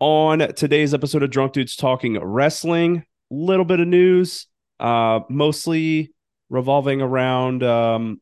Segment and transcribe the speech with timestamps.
[0.00, 4.46] On today's episode of Drunk Dudes Talking Wrestling, A little bit of news,
[4.80, 6.14] uh, mostly
[6.48, 8.18] revolving around um,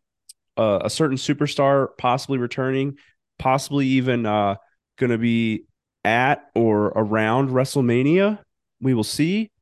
[0.56, 2.96] a, certain superstar possibly returning,
[3.38, 4.56] possibly even uh,
[4.96, 5.66] going to be
[6.04, 8.40] at or around WrestleMania.
[8.80, 9.52] We will see.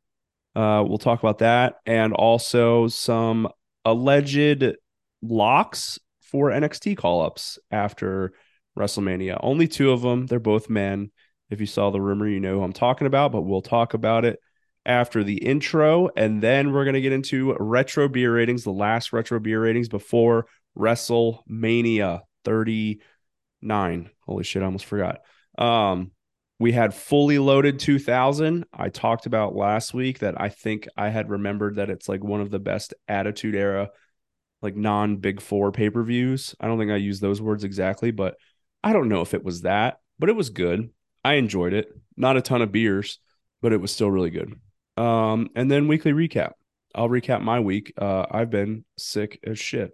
[0.54, 3.46] Uh, we'll talk about that and also some
[3.84, 4.64] alleged
[5.20, 8.32] locks for NXT call ups after
[8.74, 9.38] WrestleMania.
[9.42, 10.24] Only two of them.
[10.24, 11.11] They're both men.
[11.50, 14.25] If you saw the rumor, you know who I'm talking about, but we'll talk about
[14.25, 14.41] it
[14.85, 16.09] after the intro.
[16.17, 19.89] And then we're going to get into retro beer ratings, the last retro beer ratings
[19.89, 20.46] before
[20.79, 24.11] WrestleMania 39.
[24.27, 25.21] Holy shit, I almost forgot.
[25.59, 26.13] Um,
[26.59, 28.64] we had fully loaded 2000.
[28.72, 32.41] I talked about last week that I think I had remembered that it's like one
[32.41, 33.91] of the best attitude era,
[34.62, 36.55] like non big four pay per views.
[36.58, 38.36] I don't think I used those words exactly, but
[38.83, 40.91] I don't know if it was that, but it was good.
[41.27, 41.89] I enjoyed it.
[42.16, 43.19] Not a ton of beers,
[43.60, 44.55] but it was still really good.
[44.96, 46.52] Um, and then weekly recap.
[46.94, 47.92] I'll recap my week.
[47.98, 49.91] Uh, I've been sick as shit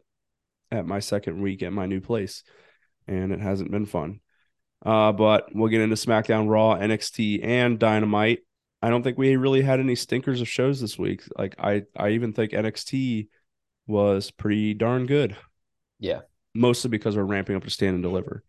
[0.71, 2.43] at my second week at my new place,
[3.09, 4.21] and it hasn't been fun.
[4.85, 8.41] Uh, but we'll get into SmackDown, Raw, NXT, and Dynamite.
[8.83, 11.23] I don't think we really had any stinkers of shows this week.
[11.39, 13.29] Like I, I even think NXT
[13.87, 15.35] was pretty darn good.
[15.99, 16.21] Yeah,
[16.55, 18.45] mostly because we're ramping up to stand and deliver.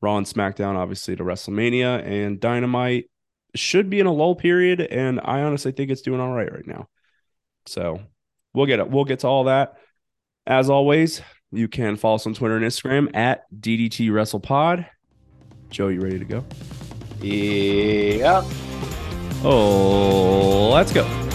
[0.00, 3.10] Raw and SmackDown, obviously, to WrestleMania and Dynamite
[3.54, 6.66] should be in a lull period, and I honestly think it's doing all right right
[6.66, 6.88] now.
[7.66, 8.00] So
[8.54, 8.90] we'll get it.
[8.90, 9.76] We'll get to all that.
[10.46, 14.86] As always, you can follow us on Twitter and Instagram at DDT WrestlePod.
[15.70, 16.44] Joe, you ready to go?
[17.20, 18.44] Yeah.
[19.42, 21.25] Oh, let's go.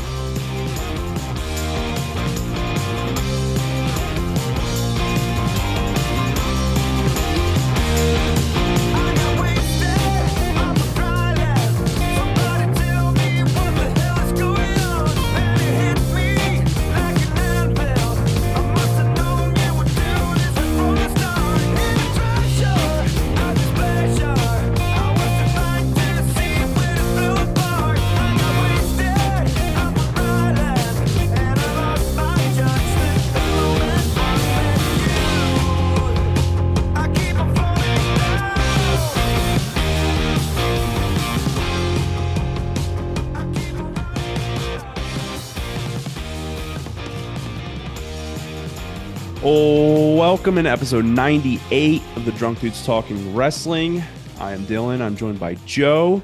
[50.31, 54.01] Welcome in episode 98 of the Drunk Dudes Talking Wrestling.
[54.39, 55.01] I am Dylan.
[55.01, 56.21] I'm joined by Joe.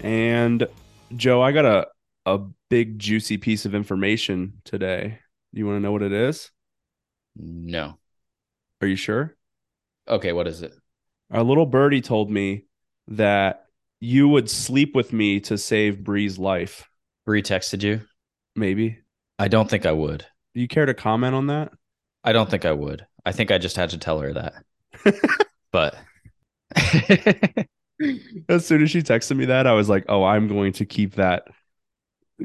[0.00, 0.66] And
[1.16, 1.86] Joe, I got a,
[2.24, 2.40] a
[2.70, 5.18] big juicy piece of information today.
[5.52, 6.50] You want to know what it is?
[7.36, 7.98] No.
[8.80, 9.36] Are you sure?
[10.08, 10.72] Okay, what is it?
[11.30, 12.64] Our little birdie told me
[13.08, 13.66] that
[14.00, 16.88] you would sleep with me to save Bree's life.
[17.26, 18.00] Bree texted you?
[18.56, 19.00] Maybe.
[19.38, 20.24] I don't think I would.
[20.54, 21.70] Do you care to comment on that?
[22.24, 23.06] I don't think I would.
[23.24, 24.54] I think I just had to tell her that.
[25.72, 25.96] but
[28.48, 31.14] as soon as she texted me that, I was like, "Oh, I'm going to keep
[31.14, 31.48] that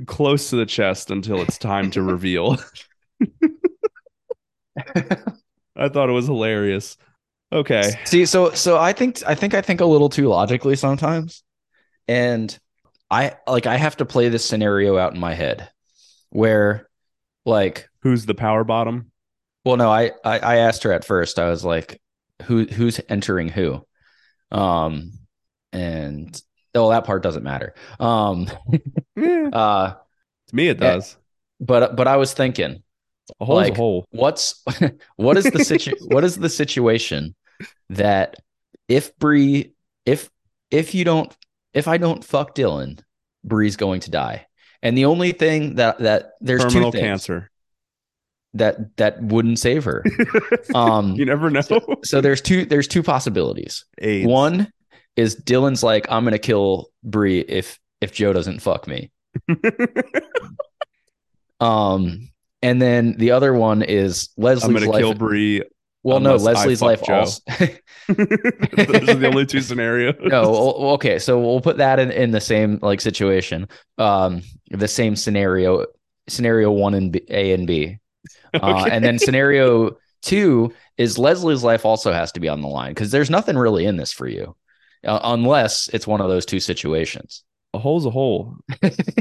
[0.06, 2.58] close to the chest until it's time to reveal."
[5.76, 6.98] I thought it was hilarious.
[7.52, 7.94] Okay.
[8.06, 11.44] See, so so I think I think I think a little too logically sometimes.
[12.08, 12.58] And
[13.10, 15.70] I like I have to play this scenario out in my head
[16.30, 16.90] where
[17.46, 19.12] like who's the power bottom?
[19.68, 21.40] Well, no, I, I, I asked her at first.
[21.40, 22.02] I was like,
[22.44, 23.86] "Who who's entering who?"
[24.50, 25.12] Um,
[25.74, 26.42] and
[26.74, 27.74] oh, that part doesn't matter.
[28.00, 28.48] Um,
[29.18, 31.18] uh, to me it does.
[31.60, 32.82] But but I was thinking,
[33.42, 34.08] a hole's like, a hole.
[34.12, 34.64] What's
[35.18, 37.36] what is the situ what is the situation
[37.90, 38.38] that
[38.88, 39.74] if Bree
[40.06, 40.30] if
[40.72, 41.36] if you don't
[41.74, 43.02] if I don't fuck Dylan,
[43.44, 44.48] Bree's going to die.
[44.82, 47.10] And the only thing that that there's terminal two things.
[47.10, 47.52] cancer
[48.58, 50.04] that that wouldn't save her.
[50.76, 51.62] Um, you never know.
[51.62, 53.86] So, so, there's two there's two possibilities.
[54.00, 54.28] AIDS.
[54.28, 54.72] One
[55.16, 59.12] is Dylan's like I'm gonna kill Bree if if Joe doesn't fuck me.
[61.60, 62.30] um,
[62.62, 65.00] and then the other one is Leslie's I'm gonna life.
[65.00, 65.64] kill Bree.
[66.04, 67.16] Well, no, Leslie's life Joe.
[67.16, 67.42] also.
[68.08, 70.16] Those are the only two scenarios.
[70.22, 73.68] no, okay, so we'll put that in, in the same like situation.
[73.98, 75.86] Um, the same scenario,
[76.28, 78.00] scenario one and B, A and B.
[78.54, 82.92] Uh, and then scenario two is Leslie's life also has to be on the line
[82.92, 84.56] because there's nothing really in this for you,
[85.06, 87.44] uh, unless it's one of those two situations.
[87.74, 88.56] A hole's a hole.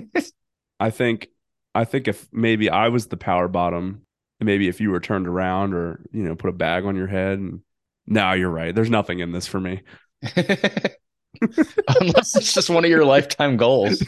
[0.81, 1.29] I think.
[1.75, 4.07] I think if maybe I was the power bottom,
[4.41, 7.39] maybe if you were turned around or you know put a bag on your head,
[7.39, 7.61] and
[8.07, 8.75] now you're right.
[8.75, 9.83] There's nothing in this for me.
[10.37, 14.03] Unless it's just one of your lifetime goals.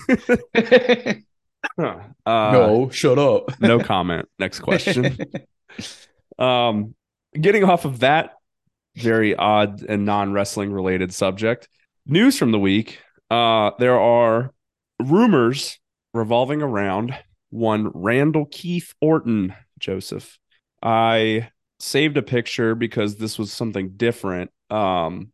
[1.78, 3.58] Uh, no, shut up.
[3.60, 4.28] no comment.
[4.38, 5.16] Next question.
[6.38, 6.94] Um,
[7.34, 8.34] getting off of that
[8.94, 11.68] very odd and non wrestling related subject,
[12.06, 13.00] news from the week.
[13.30, 14.52] Uh, there are
[15.02, 15.78] rumors
[16.14, 17.16] revolving around
[17.50, 20.38] one Randall Keith Orton, Joseph.
[20.82, 21.50] I
[21.80, 24.50] saved a picture because this was something different.
[24.70, 25.32] Um,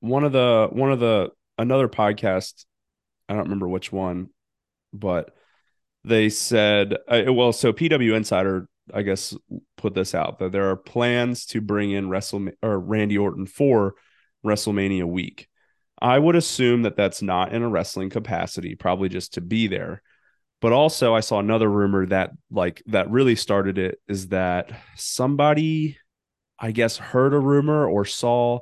[0.00, 2.64] one of the one of the another podcast,
[3.28, 4.30] I don't remember which one,
[4.92, 5.34] but
[6.04, 9.36] they said, uh, well, so PW Insider, I guess,
[9.76, 13.94] put this out that there are plans to bring in Wrestle or Randy Orton for
[14.44, 15.48] WrestleMania week.
[16.00, 20.02] I would assume that that's not in a wrestling capacity, probably just to be there.
[20.60, 25.98] But also, I saw another rumor that like that really started it is that somebody,
[26.58, 28.60] I guess, heard a rumor or saw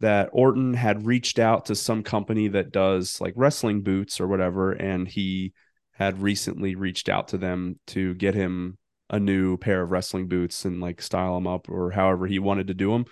[0.00, 4.72] that Orton had reached out to some company that does like wrestling boots or whatever,
[4.72, 5.52] and he
[5.96, 8.76] had recently reached out to them to get him
[9.08, 12.66] a new pair of wrestling boots and like style them up or however he wanted
[12.66, 13.06] to do them.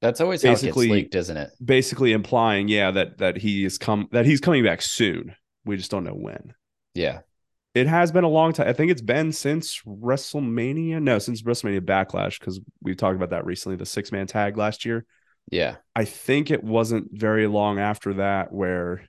[0.00, 1.50] That's always basically, how it leaked, isn't it?
[1.62, 5.34] Basically implying, yeah, that that he is come that he's coming back soon.
[5.66, 6.54] We just don't know when.
[6.94, 7.20] Yeah.
[7.74, 8.68] It has been a long time.
[8.68, 11.00] I think it's been since WrestleMania.
[11.00, 14.84] No, since WrestleMania Backlash, because we talked about that recently, the six man tag last
[14.84, 15.04] year.
[15.50, 15.76] Yeah.
[15.94, 19.02] I think it wasn't very long after that where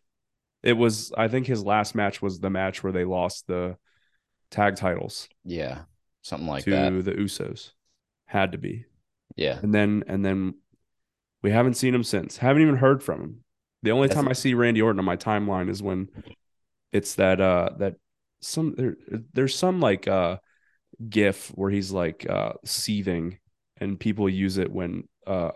[0.63, 3.77] it was I think his last match was the match where they lost the
[4.49, 5.27] tag titles.
[5.43, 5.81] Yeah.
[6.21, 6.89] Something like that.
[6.89, 7.11] to that.
[7.11, 7.71] the Usos.
[8.25, 8.85] Had to be.
[9.35, 9.59] Yeah.
[9.61, 10.55] And then and then
[11.41, 12.37] we haven't seen him since.
[12.37, 13.43] Haven't even heard from him.
[13.83, 16.09] The only That's time I see Randy Orton on my timeline is when
[16.91, 17.95] it's that uh that
[18.41, 18.95] some there
[19.33, 20.37] there's some like uh
[21.09, 23.39] gif where he's like uh seething
[23.77, 25.51] and people use it when uh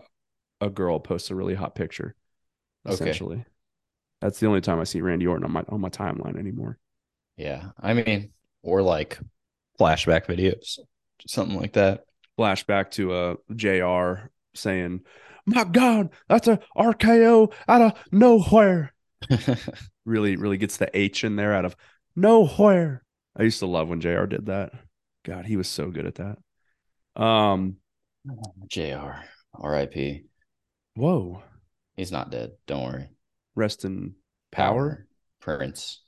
[0.61, 2.15] a girl posts a really hot picture
[2.87, 3.45] essentially okay.
[4.21, 6.77] That's the only time i see randy orton on my on my timeline anymore
[7.37, 8.31] yeah i mean
[8.63, 9.19] or like
[9.79, 10.79] flashback videos
[11.27, 12.05] something like that
[12.37, 15.01] flashback to a jr saying
[15.45, 18.93] my god that's a rko out of nowhere
[20.05, 21.75] really really gets the h in there out of
[22.15, 23.03] nowhere
[23.37, 24.71] i used to love when jr did that
[25.23, 26.37] god he was so good at that
[27.21, 27.77] um
[28.69, 29.11] jr
[29.61, 29.95] rip
[30.95, 31.43] Whoa.
[31.97, 32.53] He's not dead.
[32.67, 33.09] Don't worry.
[33.55, 34.15] Rest in
[34.51, 35.07] power.
[35.39, 36.01] Prince.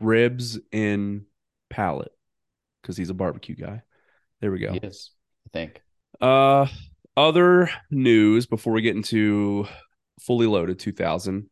[0.00, 1.26] Ribs in
[1.68, 2.12] palate.
[2.80, 3.82] Because he's a barbecue guy.
[4.40, 4.76] There we go.
[4.82, 5.10] Yes,
[5.46, 5.82] I think.
[6.20, 6.66] Uh
[7.16, 9.66] other news before we get into
[10.20, 11.50] fully loaded 2000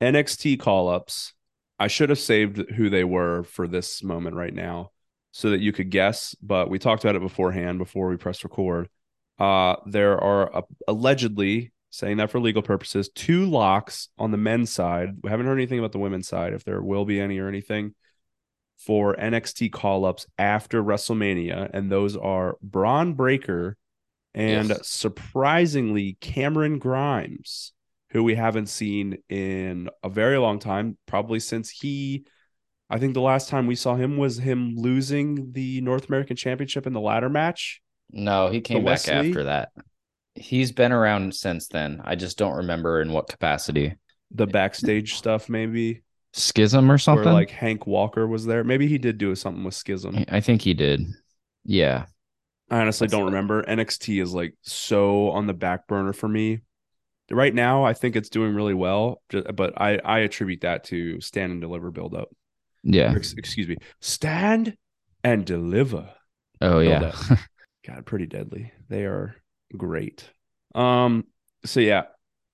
[0.00, 1.32] NXT call ups.
[1.78, 4.90] I should have saved who they were for this moment right now
[5.32, 8.88] so that you could guess, but we talked about it beforehand before we pressed record.
[9.38, 13.08] Uh, there are uh, allegedly saying that for legal purposes.
[13.08, 15.16] Two locks on the men's side.
[15.22, 17.94] We haven't heard anything about the women's side, if there will be any or anything
[18.78, 21.70] for NXT call ups after WrestleMania.
[21.72, 23.76] And those are Bron Breakker
[24.34, 24.88] and yes.
[24.88, 27.72] surprisingly Cameron Grimes,
[28.10, 32.26] who we haven't seen in a very long time, probably since he.
[32.88, 36.86] I think the last time we saw him was him losing the North American Championship
[36.86, 37.80] in the ladder match.
[38.12, 39.70] No, he came back after that.
[40.36, 42.00] He's been around since then.
[42.04, 43.94] I just don't remember in what capacity.
[44.30, 46.02] The backstage stuff, maybe
[46.36, 47.32] Schism or something.
[47.32, 48.62] Like Hank Walker was there.
[48.62, 50.24] Maybe he did do something with Schism.
[50.28, 51.06] I think he did.
[51.64, 52.06] Yeah.
[52.70, 53.62] I honestly That's don't remember.
[53.62, 56.60] NXT is like so on the back burner for me.
[57.30, 61.52] Right now, I think it's doing really well, but I I attribute that to stand
[61.52, 62.28] and deliver build up.
[62.82, 63.14] Yeah.
[63.14, 63.78] Or, excuse me.
[64.00, 64.76] Stand
[65.24, 66.10] and deliver.
[66.60, 67.16] Oh yeah.
[67.86, 68.72] God, pretty deadly.
[68.88, 69.36] They are
[69.74, 70.28] great.
[70.74, 71.24] Um,
[71.64, 72.04] so yeah,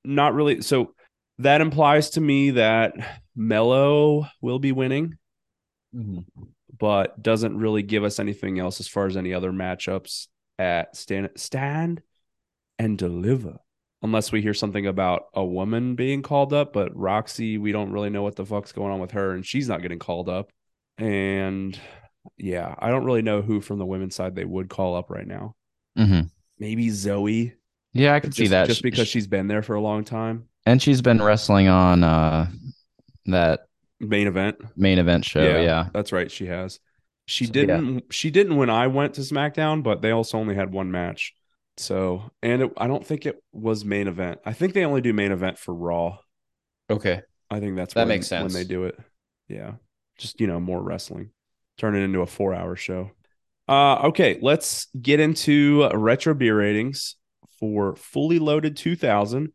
[0.05, 0.63] not really.
[0.63, 0.95] So
[1.39, 2.95] that implies to me that
[3.35, 5.19] Melo will be winning,
[5.95, 6.21] mm-hmm.
[6.79, 10.29] but doesn't really give us anything else as far as any other matchups
[10.59, 12.03] at stand stand
[12.79, 13.59] and deliver.
[14.05, 18.11] Unless we hear something about a woman being called up, but Roxy, we don't really
[18.11, 20.51] know what the fuck's going on with her, and she's not getting called up.
[20.99, 21.79] And
[22.37, 25.27] yeah, I don't really know who from the women's side they would call up right
[25.27, 25.55] now.
[25.97, 26.23] Mm-hmm
[26.63, 27.55] maybe Zoe.
[27.93, 28.69] Yeah, I can just, see that.
[28.69, 30.49] Just because she's been there for a long time.
[30.65, 32.47] And she's been wrestling on uh
[33.27, 33.67] that
[33.99, 34.57] main event.
[34.77, 35.61] Main event show, yeah.
[35.61, 35.89] yeah.
[35.93, 36.79] That's right, she has.
[37.27, 38.01] She so, didn't yeah.
[38.11, 41.35] she didn't when I went to SmackDown, but they also only had one match.
[41.79, 44.41] So, and it, I don't think it was main event.
[44.47, 46.19] I think they only do main event for Raw.
[46.91, 47.23] Okay.
[47.51, 48.99] I think that's that when, makes sense when they do it.
[49.49, 49.73] Yeah.
[50.19, 51.31] Just, you know, more wrestling.
[51.79, 53.11] Turn it into a four hour show.
[53.73, 57.17] Uh, okay, let's get into retro beer ratings
[57.59, 59.51] for fully loaded 2000.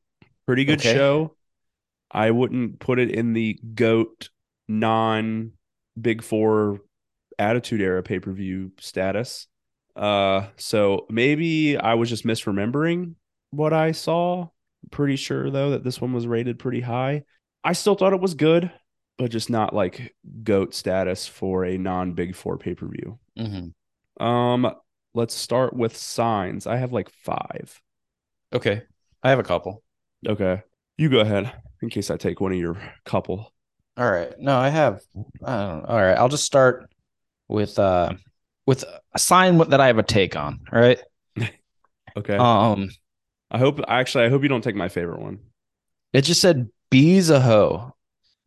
[0.48, 0.96] Pretty good okay.
[0.96, 1.36] show.
[2.10, 4.30] I wouldn't put it in the GOAT
[4.68, 5.52] non
[6.02, 6.80] Big Four
[7.38, 9.46] Attitude Era pay per view status.
[9.96, 13.14] Uh, so maybe I was just misremembering
[13.52, 14.48] what I saw.
[14.90, 17.22] Pretty sure though that this one was rated pretty high.
[17.64, 18.72] I still thought it was good,
[19.20, 23.20] but just not like GOAT status for a non Big Four pay per view.
[23.38, 23.68] Mm-hmm.
[24.20, 24.74] Um,
[25.14, 26.68] let's start with signs.
[26.68, 27.82] I have like five.
[28.54, 28.84] Okay.
[29.24, 29.84] I have a couple.
[30.28, 30.62] Okay.
[30.98, 33.54] You go ahead in case I take one of your couple.
[33.98, 34.34] All right.
[34.40, 35.02] No, I have.
[35.44, 35.86] I don't know.
[35.88, 36.18] All right.
[36.18, 36.90] I'll just start
[37.48, 38.14] with uh
[38.66, 38.84] with
[39.14, 40.60] a sign that I have a take on.
[40.72, 41.00] All right.
[42.18, 42.36] Okay.
[42.36, 42.90] Um,
[43.52, 45.40] I hope actually I hope you don't take my favorite one.
[46.14, 47.96] it just said B's a hoe,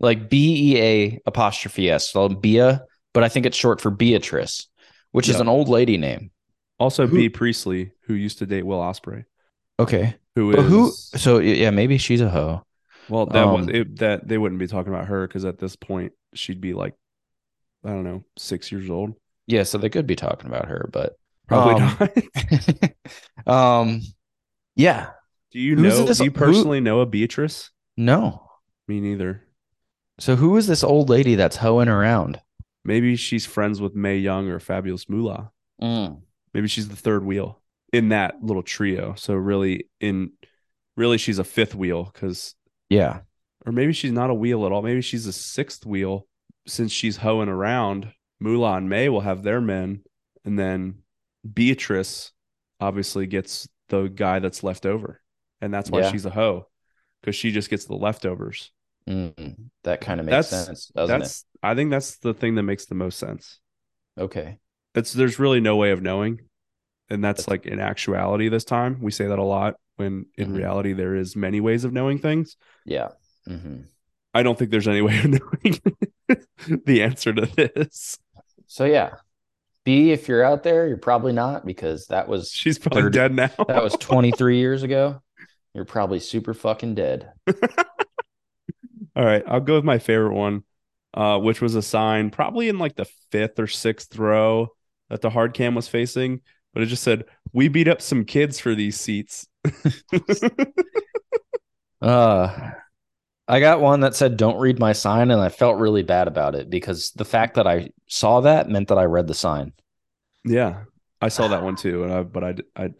[0.00, 2.78] like B E A apostrophe S, so Bea,
[3.12, 4.68] but I think it's short for Beatrice,
[5.12, 6.30] which is an old lady name.
[6.78, 9.24] Also, Who- Bea Priestley, who used to date Will Ospreay,
[9.78, 10.14] Okay.
[10.34, 10.90] who But who?
[10.92, 12.64] So yeah, maybe she's a hoe.
[13.08, 15.74] well that was um, it, that they wouldn't be talking about her because at this
[15.76, 16.94] point she'd be like
[17.84, 19.14] I don't know six years old.
[19.46, 21.16] Yeah, so they could be talking about her, but
[21.48, 21.96] Probably Um,
[23.46, 23.46] not.
[23.80, 24.00] um,
[24.76, 25.10] yeah,
[25.50, 26.06] do you who's know?
[26.06, 27.70] this- do you who- personally know a Beatrice?
[27.96, 28.46] no.
[28.88, 29.46] Me neither.
[30.18, 32.40] So who is this old lady that's hoeing around?
[32.84, 35.50] Maybe she's friends with Mae Young or Fabulous Moolah.
[35.82, 36.22] Mm.
[36.54, 37.60] Maybe she's the third wheel
[37.92, 39.14] in that little trio.
[39.16, 40.32] So really, in
[40.96, 42.54] really, she's a fifth wheel because,
[42.88, 43.20] Yeah,
[43.66, 44.82] or maybe she's not a wheel at all.
[44.82, 46.26] Maybe she's a sixth wheel
[46.66, 48.12] since she's hoeing around.
[48.40, 50.00] Moolah and May will have their men,
[50.46, 51.00] and then
[51.54, 52.32] Beatrice
[52.80, 55.20] obviously gets the guy that's left over,
[55.60, 56.10] and that's why Yeah.
[56.10, 56.66] she's a hoe
[57.20, 58.72] because she just gets the leftovers.
[59.08, 62.62] Mm, that kind of makes That's- sense, doesn't that's I think that's the thing that
[62.62, 63.58] makes the most sense.
[64.18, 64.58] Okay.
[64.94, 66.40] it's there's really no way of knowing
[67.08, 70.50] and that's That's- like in actuality this time we say that a lot when in
[70.52, 70.56] Mhm.
[70.56, 73.08] reality there is many ways of knowing things Yeah.
[73.46, 73.82] hmm
[74.34, 75.80] i don't think there's any way of knowing
[76.84, 78.18] the answer to this
[78.66, 79.14] So yeah,
[79.84, 83.34] B, if you're out there, you're probably not because that was she's probably Third- dead
[83.34, 85.22] now that was 23 years ago.
[85.74, 87.30] You're probably super fucking dead.
[89.16, 90.62] All right i'll go with my favorite one
[91.14, 94.68] uh which was a sign probably in like the fifth or sixth row
[95.08, 96.40] that the hard cam was facing
[96.72, 99.46] but it just said we beat up some kids for these seats
[102.00, 102.72] Uh
[103.48, 106.54] I got one that said don't read my sign and I felt really bad about
[106.54, 109.72] it because the fact that I saw that meant that I read the sign.
[110.44, 110.84] yeah
[111.20, 112.90] i saw that one too and I, but I, I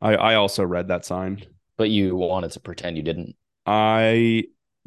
[0.00, 1.44] i i also read that sign
[1.78, 3.36] But you wanted to pretend you didn't.
[3.64, 4.44] I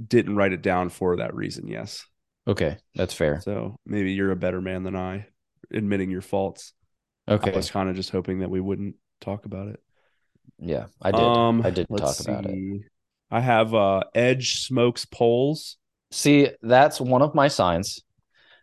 [0.07, 1.67] didn't write it down for that reason.
[1.67, 2.05] Yes.
[2.47, 3.39] Okay, that's fair.
[3.41, 5.27] So maybe you're a better man than I,
[5.71, 6.73] admitting your faults.
[7.29, 7.53] Okay.
[7.53, 9.79] I was kind of just hoping that we wouldn't talk about it.
[10.57, 11.21] Yeah, I did.
[11.21, 12.81] Um, I did talk about it.
[13.29, 15.77] I have uh Edge smokes poles.
[16.11, 18.01] See, that's one of my signs,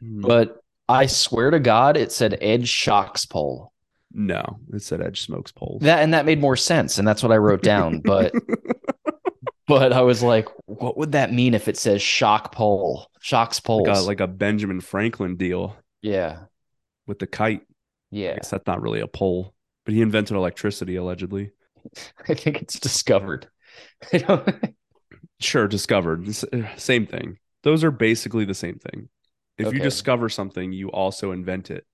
[0.00, 3.72] Hmm, but I swear to God, it said Edge shocks pole.
[4.12, 5.82] no, it said Edge smokes poles.
[5.82, 8.00] That and that made more sense, and that's what I wrote down.
[8.00, 8.32] But
[9.68, 13.10] but I was like, what would that mean if it says shock pole?
[13.20, 13.86] Shocks poles.
[13.86, 16.44] like a, like a Benjamin Franklin deal yeah,
[17.06, 17.62] with the kite.
[17.62, 17.64] I
[18.10, 18.34] yeah.
[18.36, 21.52] guess that's not really a pole, but he invented electricity allegedly.
[22.28, 23.48] I think it's discovered.
[25.40, 26.28] Sure, discovered.
[26.28, 27.38] Uh, same thing.
[27.62, 29.08] Those are basically the same thing.
[29.56, 31.84] If you discover something, you also invent it.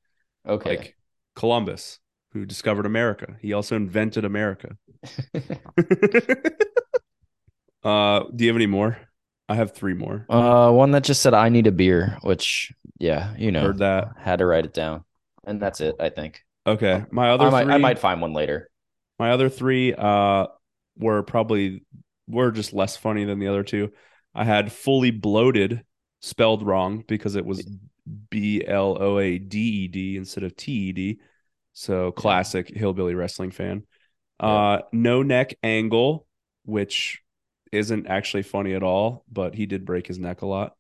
[0.47, 0.77] okay.
[0.77, 0.97] Like
[1.35, 1.99] Columbus,
[2.33, 3.37] who discovered America.
[3.41, 4.77] He also invented America.
[7.85, 8.99] uh, do you have any more?
[9.49, 10.25] I have three more.
[10.31, 14.09] uh, one that just said I need a beer, which yeah, you know, Heard that.
[14.19, 15.05] had to write it down,
[15.45, 15.97] and that's it.
[16.01, 17.05] I think Okay.
[17.11, 18.71] My other I might three I might find one later.
[19.19, 20.47] my other three uh
[20.97, 21.85] were probably
[22.27, 23.93] were just less funny than the other two.
[24.35, 25.85] I had fully bloated
[26.21, 27.67] spelled wrong because it was
[28.31, 31.21] B L O A D E D instead of T E D.
[31.75, 33.85] So classic hillbilly wrestling fan.
[34.41, 36.27] Uh no neck angle,
[36.65, 37.21] which
[37.73, 40.75] isn't actually funny at all, but he did break his neck a lot.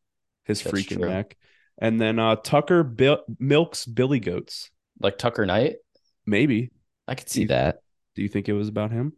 [0.45, 1.09] His That's freaking true.
[1.09, 1.37] neck.
[1.79, 4.71] And then uh Tucker Bil- milks Billy Goats.
[5.01, 5.77] Like Tucker Knight,
[6.25, 6.71] Maybe.
[7.09, 7.81] I could see You- that.
[8.15, 9.13] Do you think it was about him?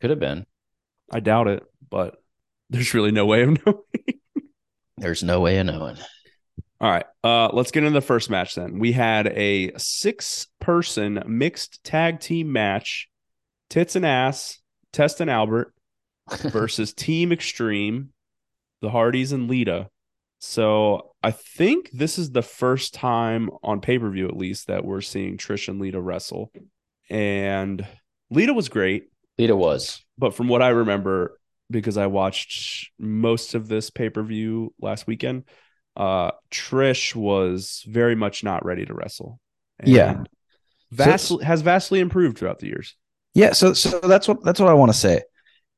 [0.00, 0.44] Could have been.
[1.10, 2.16] I doubt it, but
[2.70, 3.78] there's really no way of knowing.
[4.98, 5.96] There's no way of knowing.
[6.80, 7.06] All right.
[7.22, 8.78] Uh let's get into the first match then.
[8.78, 13.08] We had a six person mixed tag team match.
[13.70, 14.58] Tits and ass,
[14.92, 15.72] Test and Albert
[16.44, 18.10] versus Team Extreme,
[18.80, 19.88] the Hardys and Lita.
[20.38, 25.38] So I think this is the first time on pay-per-view at least that we're seeing
[25.38, 26.52] Trish and Lita wrestle.
[27.08, 27.86] And
[28.30, 29.04] Lita was great,
[29.38, 30.04] Lita was.
[30.18, 31.38] but from what I remember,
[31.70, 35.44] because I watched most of this pay per view last weekend.
[35.96, 39.40] Uh, Trish was very much not ready to wrestle.
[39.84, 40.24] Yeah.
[40.90, 42.96] vastly has vastly improved throughout the years.
[43.34, 45.22] Yeah, so so that's what that's what I want to say.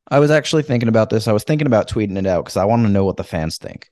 [0.08, 1.26] I was actually thinking about this.
[1.26, 3.58] I was thinking about tweeting it out because I want to know what the fans
[3.58, 3.90] think.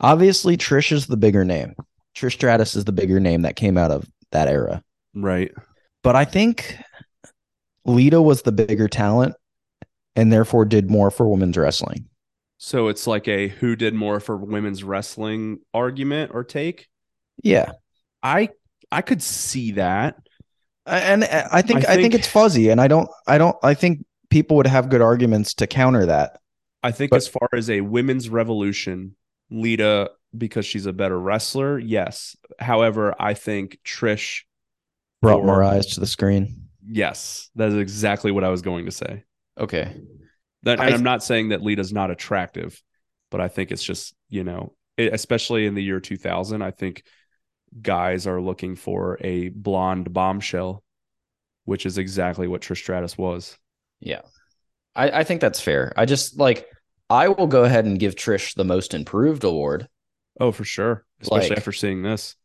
[0.00, 1.74] Obviously, Trish is the bigger name.
[2.14, 4.82] Trish Stratus is the bigger name that came out of that era.
[5.14, 5.52] Right.
[6.02, 6.76] But I think
[7.84, 9.34] Lita was the bigger talent
[10.16, 12.08] and therefore did more for women's wrestling.
[12.58, 16.88] So it's like a who did more for women's wrestling argument or take.
[17.42, 17.72] Yeah.
[18.22, 18.50] I
[18.90, 20.16] I could see that.
[20.86, 23.56] And uh, I think I think, I think it's fuzzy and I don't I don't
[23.62, 26.40] I think people would have good arguments to counter that.
[26.82, 29.14] I think But- as far as a women's revolution,
[29.50, 32.36] Lita because she's a better wrestler, yes.
[32.58, 34.44] However, I think Trish
[35.20, 36.68] Brought Or- more eyes to the screen.
[36.84, 39.22] Yes, that is exactly what I was going to say.
[39.56, 39.94] Okay.
[40.64, 42.82] That, I and th- I'm not saying that Lita's not attractive,
[43.30, 47.04] but I think it's just you know, it, especially in the year 2000, I think
[47.80, 50.82] guys are looking for a blonde bombshell,
[51.66, 53.58] which is exactly what Trish Stratus was.
[54.04, 54.22] Yeah.
[54.94, 55.92] I, I think that's fair.
[55.96, 56.66] I just like
[57.08, 59.88] I will go ahead and give Trish the most improved award.
[60.40, 62.36] Oh, for sure, especially Like- after seeing this.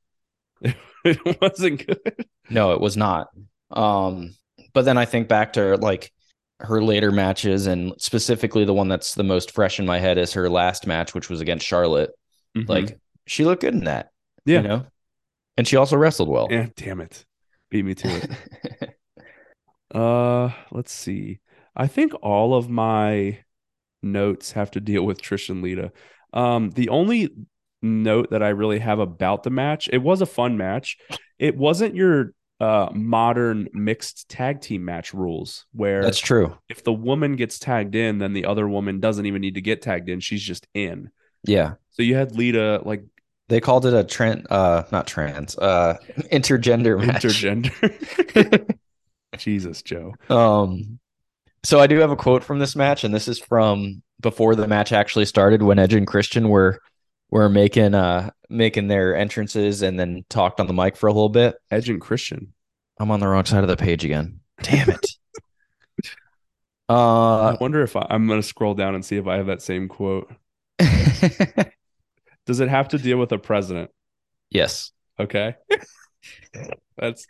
[1.06, 2.26] it wasn't good.
[2.50, 3.28] No, it was not.
[3.72, 4.36] Um,
[4.74, 6.12] but then I think back to like
[6.60, 10.34] her later matches and specifically the one that's the most fresh in my head is
[10.34, 12.12] her last match, which was against Charlotte.
[12.56, 12.98] Like
[13.28, 14.08] she looked good in that.
[14.48, 14.50] Mm-hmm.
[14.52, 14.86] yeah, You know?
[15.58, 16.48] And she also wrestled well.
[16.50, 16.68] yeah.
[16.76, 17.26] Damn it,
[17.70, 18.94] beat me to it.
[19.94, 21.40] Uh, let's see.
[21.78, 23.40] I think all of my
[24.02, 25.92] notes have to deal with Trish and Lita.
[26.34, 27.30] Um, the only
[27.82, 30.98] note that I really have about the match, it was a fun match.
[31.40, 36.58] It wasn't your uh modern mixed tag team match rules where That's true.
[36.70, 39.84] if the woman gets tagged in, then the other woman doesn't even need to get
[39.84, 40.20] tagged in.
[40.22, 41.12] She's just in.
[41.44, 41.74] Yeah.
[41.92, 43.04] So you had Lita like
[43.48, 45.98] They called it a trend uh not trans, uh
[46.32, 47.22] intergender match.
[47.24, 48.76] intergender.
[49.38, 50.16] Jesus, Joe.
[50.30, 50.98] Um,
[51.68, 54.70] so I do have a quote from this match, and this is from before the
[54.70, 56.80] match actually started when Edge and Christian were
[57.30, 61.28] were making uh making their entrances and then talked on the mic for a little
[61.28, 61.58] bit.
[61.70, 62.54] Edge and Christian.
[62.98, 64.40] I'm on the wrong side of the page again.
[64.62, 65.06] Damn it.
[66.88, 69.48] uh I wonder if I, I'm going to scroll down and see if I have
[69.48, 70.32] that same quote.
[70.80, 73.92] Does it have to deal with a president?
[74.50, 74.94] yes.
[75.20, 75.56] Okay.
[76.98, 77.28] that's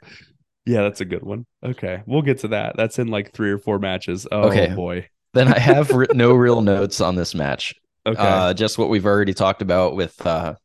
[0.68, 1.46] yeah, that's a good one.
[1.64, 2.04] Okay.
[2.06, 2.76] We'll get to that.
[2.78, 4.28] That's in like three or four matches.
[4.32, 4.74] Oh Okay.
[4.76, 5.08] boy.
[5.34, 7.74] Then I have re- no real notes on this match.
[8.06, 8.20] Okay.
[8.22, 10.56] Uh just what we've already talked about with uh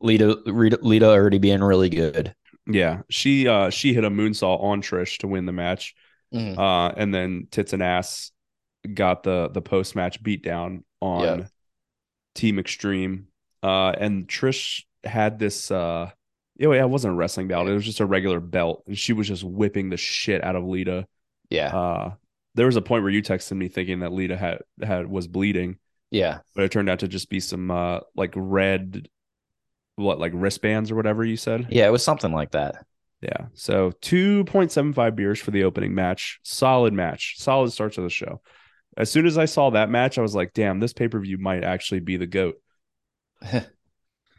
[0.00, 2.34] Lita Rita, Lita already being really good.
[2.66, 3.02] yeah.
[3.10, 5.94] She uh she hit a moonsault on Trish to win the match.
[6.34, 6.58] Mhm.
[6.58, 8.32] Uh and then Tits and Ass
[8.94, 11.46] got the the post match beatdown on Yeah.
[12.34, 13.26] Team Extreme.
[13.62, 16.10] Uh and Trish had this uh
[16.60, 17.68] yeah, it wasn't a wrestling belt.
[17.68, 20.64] It was just a regular belt, and she was just whipping the shit out of
[20.64, 21.06] Lita.
[21.48, 21.74] Yeah.
[21.74, 22.14] Uh,
[22.54, 25.78] there was a point where you texted me thinking that Lita had had was bleeding,
[26.10, 26.40] yeah.
[26.54, 29.08] but it turned out to just be some uh like red,
[29.96, 31.68] what like wristbands or whatever you said.
[31.70, 32.84] Yeah, it was something like that.
[33.22, 33.46] Yeah.
[33.54, 36.40] So two point seven five beers for the opening match.
[36.42, 37.36] Solid match.
[37.38, 38.42] Solid start to the show.
[38.96, 41.38] As soon as I saw that match, I was like, "Damn, this pay per view
[41.38, 42.56] might actually be the goat."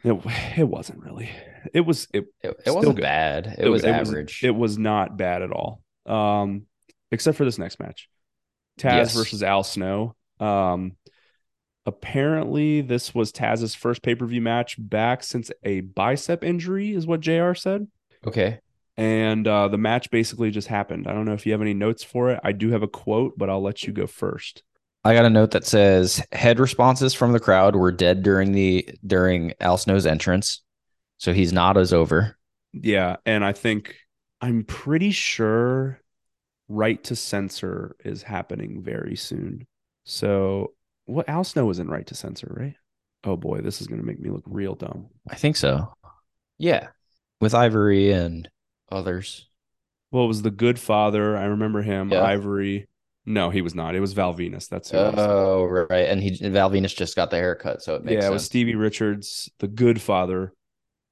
[0.04, 0.20] It
[0.56, 1.30] it wasn't really.
[1.72, 3.02] It was it It, it wasn't good.
[3.02, 3.56] bad.
[3.58, 4.42] It, was average.
[4.44, 5.82] it was not bad at all.
[6.06, 6.62] Um,
[7.10, 8.08] except for this next match,
[8.78, 9.14] Taz Yes.
[9.14, 10.14] versus Al Snow.
[10.40, 10.96] Um,
[11.86, 17.06] apparently this was Taz's first pay per view match back since a bicep injury, is
[17.06, 17.54] what Jr.
[17.54, 17.88] said.
[18.26, 18.60] okay.
[18.98, 21.08] And uh, the match basically just happened.
[21.08, 22.40] I don't know if you have any notes for it.
[22.44, 24.62] I do have a quote, but I'll let you go first.
[25.02, 28.86] I got a note that says head responses from the crowd were dead during the
[29.06, 30.60] during Al Snow's entrance.
[31.22, 32.36] So he's not as over.
[32.72, 33.94] Yeah, and I think
[34.40, 36.00] I'm pretty sure
[36.68, 39.68] right to censor is happening very soon.
[40.02, 40.72] So
[41.04, 42.74] what Al Snow was in right to censor, right?
[43.22, 45.10] Oh boy, this is gonna make me look real dumb.
[45.30, 45.94] I think so.
[46.58, 46.88] Yeah.
[47.40, 48.48] With Ivory and
[48.90, 49.48] others.
[50.10, 51.36] Well, it was the Good Father.
[51.36, 52.10] I remember him.
[52.10, 52.24] Yeah.
[52.24, 52.88] Ivory.
[53.26, 53.94] No, he was not.
[53.94, 54.68] It was Val Venis.
[54.68, 54.98] That's who.
[54.98, 56.08] Oh, right.
[56.08, 58.74] And he Val Venis just got the haircut, so it makes yeah, it was Stevie
[58.74, 60.52] Richards, the Good Father,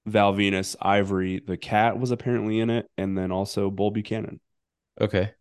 [0.06, 1.40] Val Venis, Ivory.
[1.46, 4.40] The cat was apparently in it, and then also Bull Buchanan.
[5.00, 5.32] okay.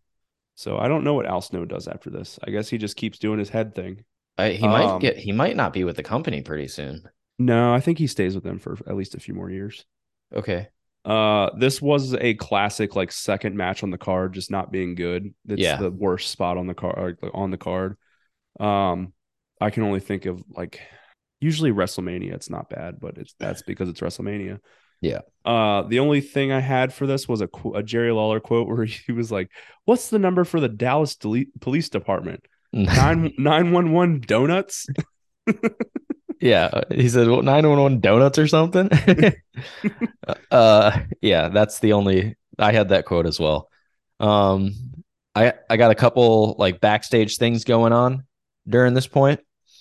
[0.56, 2.38] So I don't know what Al Snow does after this.
[2.46, 4.04] I guess he just keeps doing his head thing.
[4.36, 7.02] I, he might Um, get he might not be with the company pretty soon.
[7.38, 9.86] No, I think he stays with them for at least a few more years.
[10.34, 10.68] Okay.
[11.02, 15.32] Uh, this was a classic like second match on the card, just not being good.
[15.48, 15.76] It's Yeah.
[15.76, 17.96] the worst spot on the card on the card.
[18.58, 19.14] Um,
[19.62, 20.80] I can only think of like
[21.40, 22.32] usually WrestleMania.
[22.32, 24.60] It's not bad, but it's that's because it's WrestleMania.
[25.00, 25.20] Yeah.
[25.44, 28.84] Uh, the only thing I had for this was a, a Jerry Lawler quote where
[28.84, 29.50] he was like,
[29.84, 32.44] "What's the number for the Dallas Police Department?
[32.72, 34.86] Nine nine one one donuts."
[36.40, 38.90] yeah, he said well, nine one one donuts or something.
[40.50, 43.68] uh, yeah, that's the only I had that quote as well.
[44.20, 44.74] Um,
[45.34, 48.24] I I got a couple like backstage things going on
[48.68, 49.40] during this point.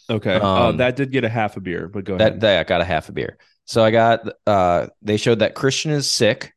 [0.09, 2.41] Okay, uh, um, uh, that did get a half a beer, but go that, ahead.
[2.41, 3.37] That got a half a beer.
[3.65, 6.55] So I got uh they showed that Christian is sick.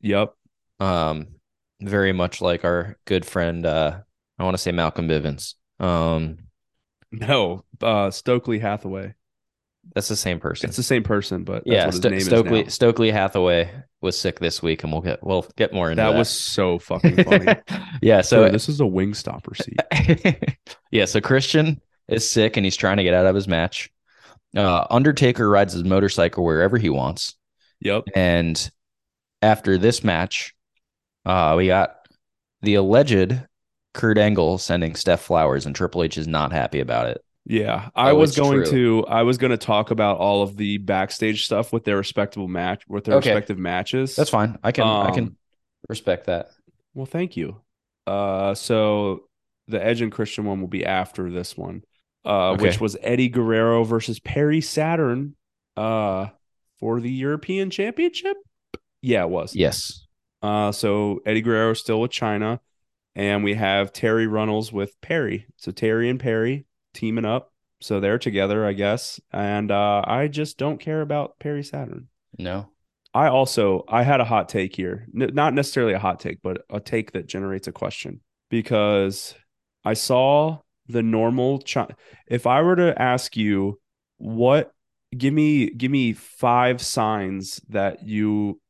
[0.00, 0.32] Yep.
[0.78, 1.26] Um
[1.80, 3.98] very much like our good friend uh
[4.38, 5.54] I want to say Malcolm Bivens.
[5.80, 6.38] Um
[7.10, 9.14] no, uh Stokely Hathaway.
[9.92, 10.68] That's the same person.
[10.68, 13.68] It's the same person, but yeah, St- Stokely Stokely Hathaway
[14.00, 16.12] was sick this week, and we'll get we'll get more into that.
[16.12, 17.54] That was so fucking funny.
[18.02, 19.80] yeah, so this is a wing stopper seat.
[20.92, 21.80] yeah, so Christian
[22.12, 23.90] is sick and he's trying to get out of his match.
[24.56, 27.34] Uh, Undertaker rides his motorcycle wherever he wants.
[27.80, 28.04] Yep.
[28.14, 28.70] And
[29.40, 30.54] after this match,
[31.24, 32.06] uh, we got
[32.62, 33.40] the alleged
[33.94, 37.22] Kurt Angle sending Steph flowers, and Triple H is not happy about it.
[37.44, 39.02] Yeah, I oh, was going true.
[39.02, 42.46] to I was going to talk about all of the backstage stuff with their respectable
[42.46, 43.30] match with their okay.
[43.30, 44.14] respective matches.
[44.14, 44.58] That's fine.
[44.62, 45.36] I can um, I can um,
[45.88, 46.50] respect that.
[46.94, 47.60] Well, thank you.
[48.06, 49.24] Uh, so
[49.66, 51.82] the Edge and Christian one will be after this one
[52.24, 52.62] uh, okay.
[52.62, 55.34] which was Eddie Guerrero versus Perry Saturn
[55.76, 56.28] uh,
[56.78, 58.36] for the European Championship.
[59.00, 59.54] Yeah, it was.
[59.54, 60.06] Yes.
[60.42, 62.60] Uh, so Eddie Guerrero still with Chyna,
[63.14, 65.46] and we have Terri Runnels with Perry.
[65.56, 67.52] So Terri and Perry teaming up.
[67.80, 69.18] So they're together, I guess.
[69.32, 72.08] And uh, I just don't care about Perry Saturn.
[72.38, 72.68] No.
[73.14, 75.06] I also I had a hot take here.
[75.14, 79.34] N- not necessarily a hot take, but a take that generates a question because
[79.84, 81.94] I saw the normal chi-
[82.26, 83.80] if I were to ask you
[84.18, 84.72] what
[85.16, 88.60] give me give me five signs that you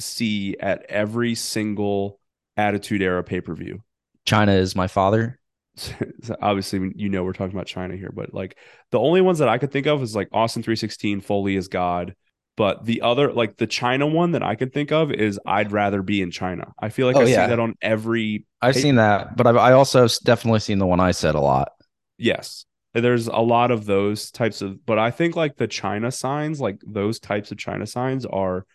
[0.00, 2.18] see at every single
[2.56, 3.82] attitude era pay-per-view.
[4.26, 5.38] Chyna is my father.
[6.40, 8.56] Obviously you know we're talking about Chyna here but like
[8.92, 12.14] the only ones that i could think of is like austin 316 foley is god
[12.56, 16.02] but the other like the Chyna one that i can think of is i'd rather
[16.02, 17.44] be in chyna i feel like oh, i yeah.
[17.44, 21.00] see that on every i've seen that but I've, i also definitely seen the one
[21.00, 21.72] i said a lot
[22.18, 22.64] Yes.
[22.92, 26.80] There's a lot of those types of, but I think like the Chyna signs, like
[26.86, 28.66] those types of Chyna signs are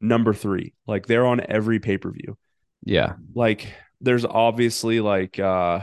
[0.00, 0.74] number three.
[0.86, 2.36] Like they're on every pay per view.
[2.84, 3.14] Yeah.
[3.34, 5.80] Like there's obviously like uh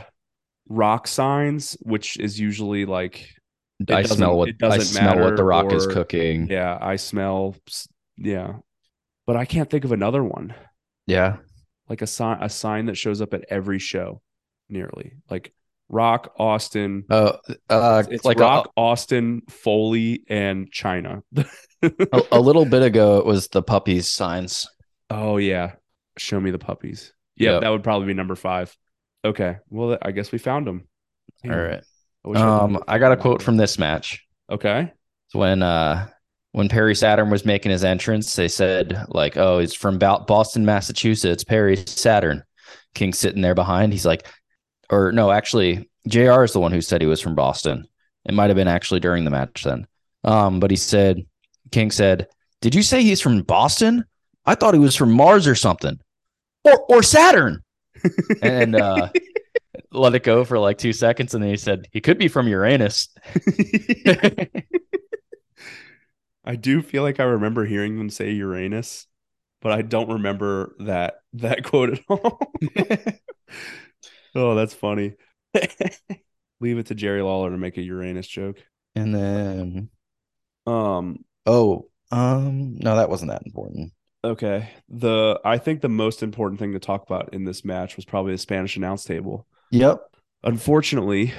[0.67, 3.29] rock signs, which is usually like
[3.89, 6.47] I smell what I smell what the rock or, is cooking.
[6.49, 7.55] Yeah, I smell
[8.17, 8.55] yeah.
[9.25, 10.55] But I can't think of another one.
[11.05, 11.37] Yeah.
[11.89, 14.21] Like a sign a sign that shows up at every show
[14.69, 15.13] nearly.
[15.29, 15.53] Like
[15.89, 17.05] Rock, Austin.
[17.09, 17.33] Uh,
[17.69, 21.21] uh it's like Rock, a, Austin, Foley, and Chyna.
[21.81, 24.67] a, a, little bit ago, it was the puppies signs.
[25.09, 25.73] Oh yeah,
[26.17, 27.13] show me the puppies.
[27.37, 27.61] Yeah, yep.
[27.61, 28.75] that would probably be number five.
[29.23, 30.87] Okay, well, I guess we found them.
[31.45, 31.83] All right.
[32.35, 34.25] I um, I, got a quote from this match.
[34.49, 34.91] Okay.
[35.33, 36.07] When uh
[36.51, 41.43] when Perry Saturn was making his entrance, they said like, "Oh, he's from Boston, Massachusetts."
[41.43, 42.43] Perry Saturn.
[42.93, 43.93] King sitting there behind.
[43.93, 44.27] He's like,
[44.89, 47.87] or no, actually, JR is the one who said he was from Boston.
[48.25, 49.87] It might have been actually during the match then.
[50.23, 51.25] Um, but he said,
[51.71, 52.27] King said,
[52.61, 54.05] Did you say he's from Boston?
[54.45, 55.99] I thought he was from Mars or something.
[56.63, 57.63] Or or Saturn.
[58.41, 59.09] and uh
[59.91, 62.47] let it go for like two seconds, and then he said he could be from
[62.47, 63.09] Uranus.
[66.45, 69.05] I do feel like I remember hearing them say Uranus,
[69.61, 72.39] but I don't remember that that quote at all.
[74.35, 75.15] Oh, that's funny.
[76.59, 78.63] Leave it to Jerry Lawler to make a Uranus joke.
[78.95, 79.89] And then
[80.65, 83.93] um oh, um no, that wasn't that important.
[84.23, 84.69] Okay.
[84.89, 88.33] The I think the most important thing to talk about in this match was probably
[88.33, 89.47] the Spanish announce table.
[89.71, 90.01] Yep.
[90.43, 91.33] Unfortunately,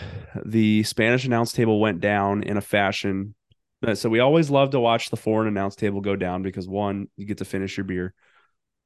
[0.45, 3.35] the Spanish announce table went down in a fashion.
[3.95, 7.27] So we always love to watch the foreign announce table go down because one, you
[7.27, 8.15] get to finish your beer.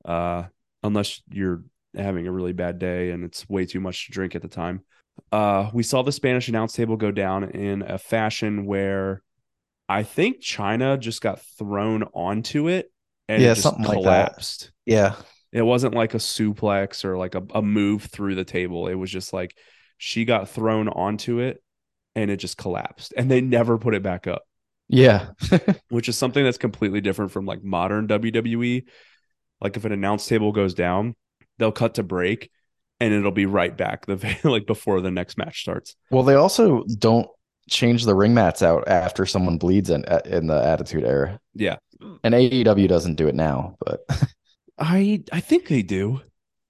[0.04, 0.44] Uh
[0.82, 1.62] unless you're
[1.96, 4.82] having a really bad day and it's way too much to drink at the time.
[5.30, 9.22] Uh, we saw the Spanish announce table go down in a fashion where
[9.88, 12.90] I think Chyna just got thrown onto it
[13.28, 14.72] and yeah, it something collapsed.
[14.86, 15.16] Like that.
[15.18, 15.24] Yeah.
[15.52, 18.88] It wasn't like a suplex or like a, a move through the table.
[18.88, 19.56] It was just like
[19.98, 21.62] she got thrown onto it
[22.14, 24.42] and it just collapsed and they never put it back up.
[24.88, 25.30] Yeah.
[25.88, 28.84] which is something that's completely different from like modern WWE.
[29.60, 31.14] Like if an announce table goes down,
[31.58, 32.50] they'll cut to break
[33.00, 35.96] and it'll be right back the like before the next match starts.
[36.10, 37.28] Well, they also don't
[37.68, 41.40] change the ring mats out after someone bleeds in in the Attitude Era.
[41.54, 41.76] Yeah.
[42.24, 44.00] And AEW doesn't do it now, but
[44.82, 46.20] I I think they do.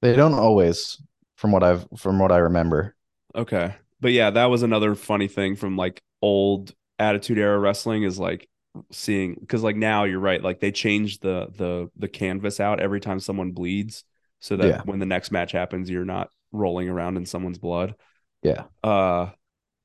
[0.03, 1.01] they don't always,
[1.37, 2.95] from what I've from what I remember.
[3.35, 3.75] Okay.
[4.01, 8.49] But yeah, that was another funny thing from like old Attitude Era wrestling is like
[8.91, 13.01] seeing because like now you're right, like they change the the the canvas out every
[13.01, 14.05] time someone bleeds
[14.41, 14.83] so that Yeah.
[14.85, 17.95] when the next match happens, you're not rolling around in someone's blood.
[18.43, 18.65] Yeah.
[18.83, 19.31] Uh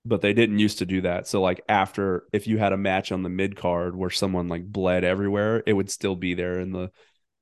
[0.06, 1.28] but they didn't used to do that.
[1.28, 4.66] So like after if you had a match on the mid card where someone like
[4.66, 6.92] bled everywhere, it would still be there in the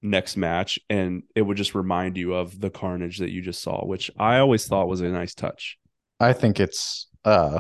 [0.05, 3.85] next match and it would just remind you of the carnage that you just saw,
[3.85, 5.77] which I always thought was a nice touch.
[6.19, 7.59] I think it's uh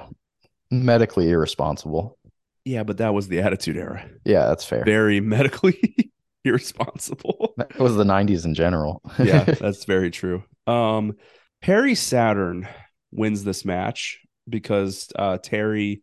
[0.71, 2.17] medically irresponsible.
[2.63, 4.07] Yeah, but that was the attitude era.
[4.25, 4.83] Yeah, that's fair.
[4.85, 6.11] Very medically
[6.45, 7.53] irresponsible.
[7.57, 9.01] That was the 90s in general.
[9.19, 10.43] yeah, that's very true.
[10.67, 11.13] Um
[11.61, 12.67] Perry Saturn
[13.11, 16.01] wins this match because uh Terri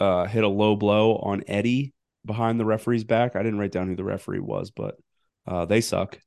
[0.00, 1.92] uh hit a low blow on Eddie
[2.24, 3.36] behind the referee's back.
[3.36, 4.96] I didn't write down who the referee was, but
[5.46, 6.18] uh they suck.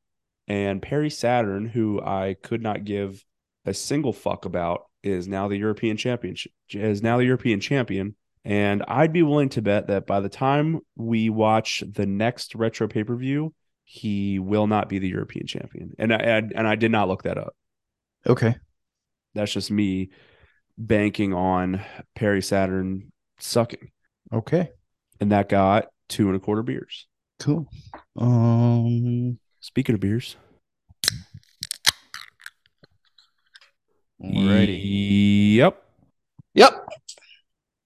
[0.48, 3.24] And Perry Saturn, who I could not give
[3.66, 8.16] a single fuck about, is now the European championship is now the European champion.
[8.44, 12.88] And I'd be willing to bet that by the time we watch the next retro
[12.88, 15.94] pay per view, he will not be the European champion.
[15.98, 17.56] And I and, and I did not look that up.
[18.28, 18.56] okay.
[19.34, 20.12] That's just me
[20.78, 21.82] banking on
[22.16, 23.92] Perry Saturn sucking.
[24.34, 24.70] Okay.
[25.20, 27.08] And that got two and a quarter beers.
[27.46, 27.68] Cool.
[28.18, 30.36] Um Speaking of beers,
[34.20, 35.54] alrighty.
[35.54, 35.84] Yep.
[36.56, 36.88] Yep.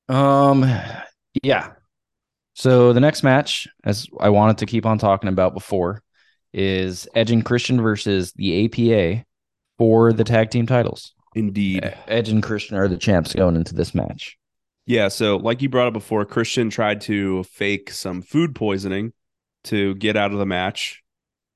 [0.07, 0.65] Um
[1.43, 1.71] yeah.
[2.53, 6.03] So the next match, as I wanted to keep on talking about before,
[6.53, 9.25] is Edge and Christian versus the APA
[9.77, 11.13] for the tag team titles.
[11.35, 11.83] Indeed.
[12.07, 14.37] Edge and Christian are the champs going into this match.
[14.85, 15.09] Yeah.
[15.09, 19.11] So, like you brought up before, Christian tried to fake some food poisoning
[19.65, 21.03] to get out of the match.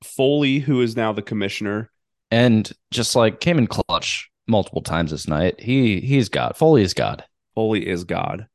[0.03, 1.89] Foley, who is now the commissioner,
[2.29, 5.59] And just like came in clutch multiple times this night.
[5.59, 6.57] He he's God.
[6.57, 7.23] Foley is God.
[7.55, 8.47] Foley is God.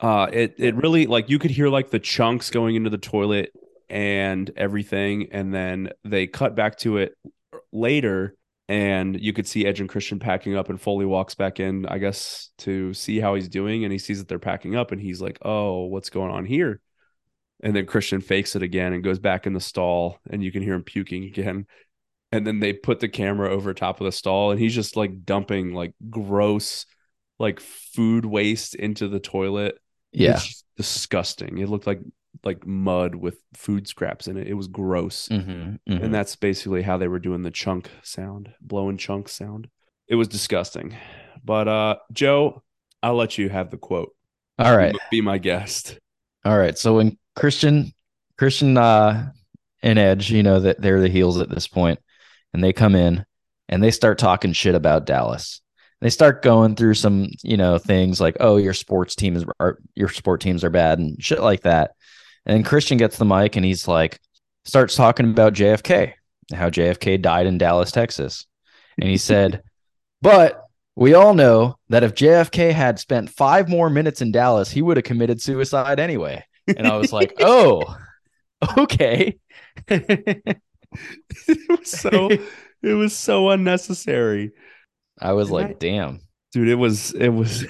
[0.00, 3.52] Uh, it it really like you could hear like the chunks going into the toilet
[3.88, 7.16] and everything, and then they cut back to it
[7.72, 8.34] later,
[8.68, 11.98] and you could see Edge and Christian packing up, and Foley walks back in, I
[11.98, 15.20] guess, to see how he's doing, and he sees that they're packing up, and he's
[15.22, 16.80] like, "Oh, what's going on here?"
[17.64, 20.62] And then Christian fakes it again and goes back in the stall, and you can
[20.62, 21.66] hear him puking again.
[22.30, 25.24] And then they put the camera over top of the stall, and he's just like
[25.24, 26.84] dumping like gross,
[27.38, 29.78] like food waste into the toilet.
[30.12, 30.34] Yeah.
[30.34, 31.58] It's disgusting.
[31.58, 32.00] It looked like
[32.42, 34.46] like mud with food scraps in it.
[34.46, 35.28] It was gross.
[35.28, 36.02] Mhm, mhm.
[36.04, 39.68] And that's basically how they were doing the chunk sound, blowing chunk sound.
[40.06, 40.96] It was disgusting.
[41.42, 42.62] But uh Joe,
[43.02, 44.14] I'll let you have the quote.
[44.58, 44.94] All right.
[45.10, 45.98] Be my guest.
[46.44, 46.76] All right.
[46.76, 47.92] So when Christian,
[48.38, 49.30] Christian, uh,
[49.82, 52.00] and Edge, you know that they're the heels at this point,
[52.52, 53.24] and they come in
[53.68, 55.60] and they start talking shit about Dallas.
[56.00, 59.78] They start going through some, you know, things like, "Oh, your sports team is, are,
[59.94, 61.92] your sport teams are bad," and shit like that.
[62.46, 64.20] And Christian gets the mic and he's like,
[64.64, 66.12] starts talking about JFK,
[66.52, 68.46] how JFK died in Dallas, Texas,
[68.98, 69.62] and he said,
[70.22, 70.60] "But."
[70.96, 74.96] We all know that if JFK had spent five more minutes in Dallas, he would
[74.96, 76.44] have committed suicide anyway.
[76.66, 77.96] And I was like, oh,
[78.78, 79.38] okay.
[79.88, 80.58] it
[81.68, 82.30] was so
[82.82, 84.52] it was so unnecessary.
[85.20, 86.20] I was And like, I- damn.
[86.52, 87.66] Dude, it was it was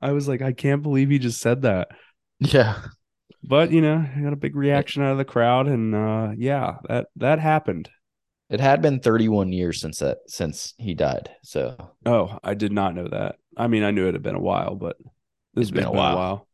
[0.00, 1.88] I was like, I can't believe he just said that.
[2.40, 2.78] Yeah.
[3.42, 6.76] But you know, I got a big reaction out of the crowd, and uh yeah,
[6.88, 7.88] that that happened.
[8.50, 11.30] It had been 31 years since that since he died.
[11.42, 13.36] So Oh, I did not know that.
[13.56, 14.96] I mean, I knew it had been a while, but
[15.54, 16.46] this It's been a while.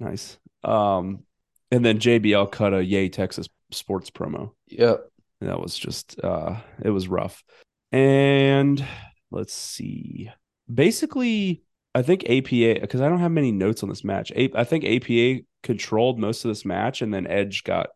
[0.00, 0.38] Nice.
[0.64, 1.24] Um,
[1.70, 4.52] and then JBL cut a Yay Texas sports promo.
[4.68, 5.08] yep.
[5.40, 7.42] That was just uh it was rough.
[7.90, 8.84] And
[9.32, 10.30] let's see.
[10.72, 11.62] Basically,
[11.94, 14.30] I think APA because I don't have many notes on this match.
[14.36, 17.88] A- I think APA controlled most of this match, and then Edge got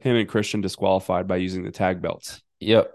[0.00, 2.40] him and Christian disqualified by using the tag belts.
[2.60, 2.92] Yep.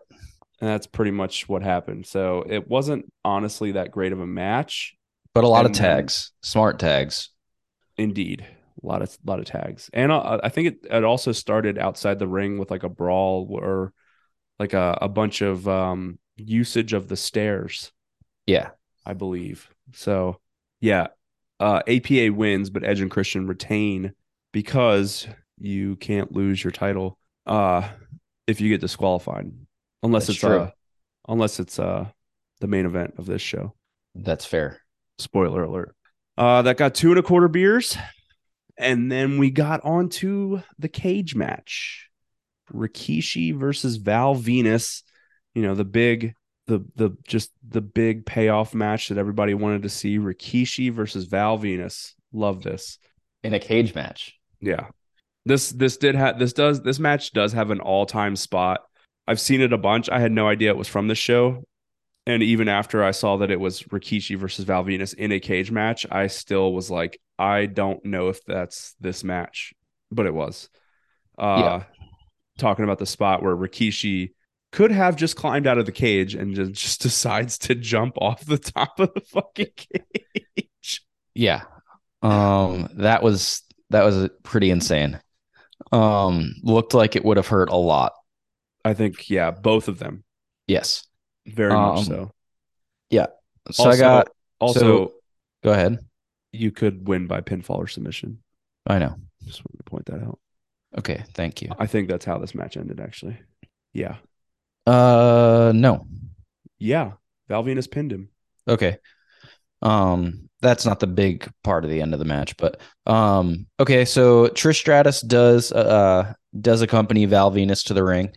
[0.61, 2.07] And that's pretty much what happened.
[2.07, 4.95] So it wasn't honestly that great of a match.
[5.33, 7.29] But a lot And of tags, smart tags.
[7.97, 8.45] Indeed,
[8.81, 12.19] a lot of lot of tags, and uh, I think it, it also started outside
[12.19, 13.93] the ring with like a brawl or
[14.59, 17.91] like a, a bunch of um, usage of the stairs,
[18.45, 18.69] Yeah.
[19.05, 19.69] I believe.
[19.93, 20.39] So
[20.81, 21.07] yeah,
[21.59, 24.13] uh, APA wins, but Edge and Christian retain
[24.51, 25.27] because
[25.59, 27.87] you can't lose your title uh,
[28.47, 29.51] if you get disqualified,
[30.03, 30.59] unless That's it's true.
[30.59, 30.69] uh,
[31.27, 32.05] unless it's uh,
[32.59, 33.73] the main event of this show.
[34.15, 34.81] That's fair.
[35.19, 35.95] Spoiler alert.
[36.37, 37.97] Uh, that got two and a quarter beers.
[38.77, 42.09] And then we got on to the cage match.
[42.71, 45.03] Rikishi versus Val Venis.
[45.55, 46.35] You know, the big,
[46.67, 50.19] the the just the big payoff match that everybody wanted to see.
[50.19, 52.13] Rikishi versus Val Venis.
[52.31, 52.99] Love this.
[53.43, 54.37] In a cage match.
[54.59, 54.87] Yeah.
[55.45, 58.81] This this did have this does this match does have an all-time spot.
[59.27, 60.09] I've seen it a bunch.
[60.09, 61.63] I had no idea it was from the show.
[62.25, 65.71] And even after I saw that it was Rikishi versus Val Venis in a cage
[65.71, 69.73] match, I still was like, I don't know if that's this match,
[70.12, 70.69] but it was.
[71.38, 71.84] Uh, Yeah.
[72.58, 74.32] Talking about the spot where Rikishi
[74.71, 78.43] could have just climbed out of the cage and just, just decides to jump off
[78.45, 81.04] the top of the fucking cage.
[81.36, 81.62] Yeah.
[82.23, 85.19] Um that was that was pretty insane.
[85.91, 88.13] Um looked like it would have hurt a lot.
[88.84, 90.23] I think, yeah, both of them.
[90.65, 91.06] Yes.
[91.45, 92.32] Very Um, much so.
[93.12, 93.28] Yeah.
[93.71, 95.13] So I got Also, so-
[95.63, 96.00] go ahead.
[96.57, 98.39] You could win by pinfall or submission.
[98.85, 99.15] I know.
[99.45, 100.39] Just wanted to point that out.
[100.97, 101.69] Okay, thank you.
[101.77, 103.37] I think that's how this match ended, actually.
[103.93, 104.15] Yeah.
[104.85, 106.07] Uh no.
[106.79, 107.13] Yeah.
[107.49, 108.29] Val Venis pinned him.
[108.67, 108.97] Okay.
[109.81, 114.05] Um, that's not the big part of the end of the match, but um, okay.
[114.05, 118.27] So Trish Stratus does uh does accompany Val Venis to the ring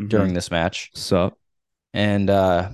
[0.00, 0.08] Mm-hmm.
[0.08, 1.36] during this match, Sup.
[1.92, 2.70] and uh,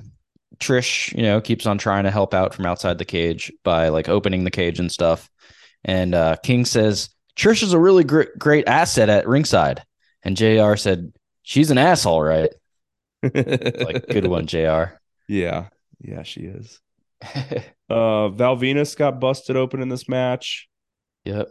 [0.61, 4.09] Trish, you know, keeps on trying to help out from outside the cage by like
[4.09, 5.31] opening the cage and stuff.
[5.85, 9.85] And uh, King says Trish is a really great great asset at ringside,
[10.25, 10.77] and Jr.
[10.77, 12.51] said she's an asshole, right?
[13.23, 14.94] Like good one, Jr.
[15.29, 15.68] Yeah.
[16.01, 16.81] Yeah, she is.
[17.90, 20.68] Uh Val Venis got busted open in this match.
[21.25, 21.49] yep.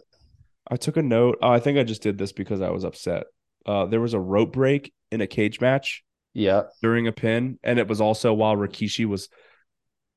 [0.69, 1.39] I took a note.
[1.41, 3.25] Oh, I think I just did this because I was upset.
[3.65, 6.03] Uh there was a rope break in a cage match
[6.37, 6.71] Yep.
[6.83, 9.27] during a pin, and it was also while Rikishi was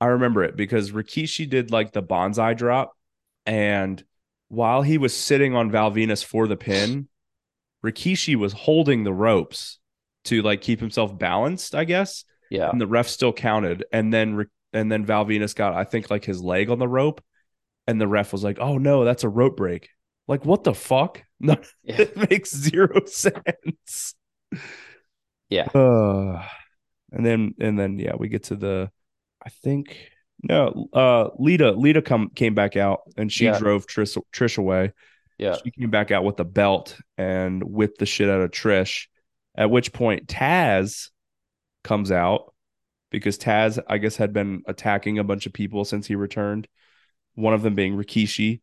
[0.00, 2.92] I remember it because Rikishi did like the banzai drop,
[3.46, 4.02] and
[4.48, 7.08] while he was sitting on Val Venis for the pin,
[7.84, 9.78] Rikishi was holding the ropes
[10.24, 12.24] to like keep himself balanced, I guess.
[12.50, 12.68] Yeah.
[12.68, 16.24] and the ref still counted and then and then Val Venis got I think like
[16.24, 17.22] his leg on the rope
[17.86, 19.88] and the ref was like oh no that's a rope break
[20.26, 21.54] like what the fuck no
[21.84, 22.00] Yeah.
[22.02, 24.14] it makes zero sense
[25.50, 25.66] Yeah.
[25.74, 26.42] uh,
[27.12, 28.90] and then and then yeah we get to the
[29.44, 29.96] I think
[30.42, 33.58] no uh Lita Lita come came back out and she Yeah.
[33.58, 34.92] drove Trish Trish away
[35.38, 35.56] Yeah.
[35.62, 39.06] she came back out with the belt and whipped the shit out of Trish.
[39.56, 41.10] At which point Taz
[41.82, 42.54] comes out
[43.10, 46.68] because Taz, I guess, had been attacking a bunch of people since he returned.
[47.34, 48.60] One of them being Rikishi,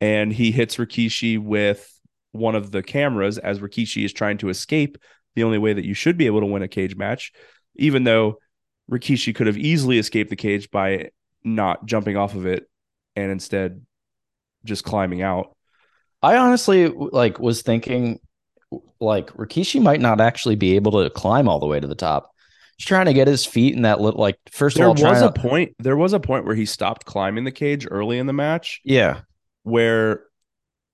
[0.00, 1.90] and he hits Rikishi with
[2.32, 4.98] one of the cameras as Rikishi is trying to escape.
[5.40, 7.32] The only way that you should be able to win a cage match,
[7.76, 8.40] even though
[8.90, 12.68] Rikishi could have easily escaped the cage by not jumping off of it
[13.16, 13.80] and instead
[14.66, 15.56] just climbing out.
[16.22, 18.20] I honestly like was thinking
[19.00, 22.30] like Rikishi might not actually be able to climb all the way to the top.
[22.76, 25.22] He's trying to get his feet in that little like first there of all was
[25.22, 28.26] a to- point there was a point where he stopped climbing the cage early in
[28.26, 29.20] the match yeah.
[29.62, 30.24] where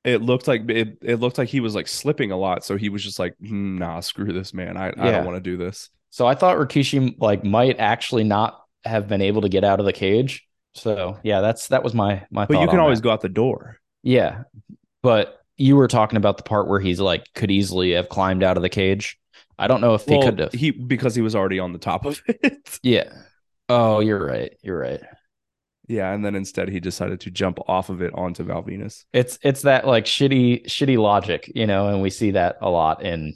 [0.07, 2.89] it looked like it, it looked like he was like slipping a lot so he
[2.89, 5.91] was just like "Hmm, nah screw this man i, I don't want to do this
[6.11, 9.87] So I thought Rikishi like might actually not have been able to get out of
[9.87, 10.47] the cage.
[10.75, 13.03] So yeah, that's that was my my but you can always that.
[13.03, 14.45] go out the door Yeah.
[15.03, 18.57] But you were talking about the part where he's like could easily have climbed out
[18.57, 19.19] of the cage.
[19.59, 20.53] I don't know if he could have.
[20.53, 23.13] he because he was already on the top of it yeah.
[23.69, 24.57] Oh, you're right.
[24.63, 25.03] You're right.
[25.89, 29.39] Yeah and then instead he decided to jump off of it onto val venis It's
[29.43, 33.35] it's that like shitty shitty logic, you know, and we see that a lot in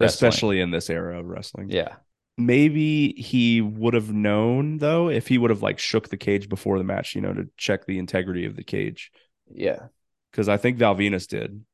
[0.00, 0.06] wrestling.
[0.08, 1.96] especially in this era of wrestling yeah.
[2.38, 6.78] maybe he would have known though if he would have like shook the cage before
[6.78, 9.10] the match you know to check the integrity of the cage
[9.48, 9.86] Yeah.
[10.30, 11.64] because I think Val Venis did,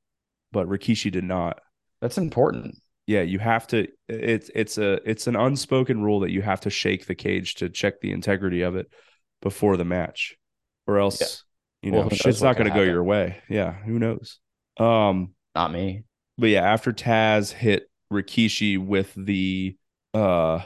[0.53, 1.61] but Rikishi did not.
[2.01, 2.77] That's important.
[3.07, 3.89] Yeah, you have to.
[4.09, 7.69] It's it's a it's an unspoken rule that you have to shake the cage to
[7.71, 8.87] check the integrity of it
[9.43, 10.37] before the match,
[10.87, 11.27] or else Yeah.
[11.89, 13.39] you know knows shit's not going to go your way.
[13.49, 14.39] Yeah, who knows?
[14.79, 16.05] Um, Not me.
[16.37, 19.77] but yeah, after Taz hit Rikishi with the
[20.15, 20.61] uh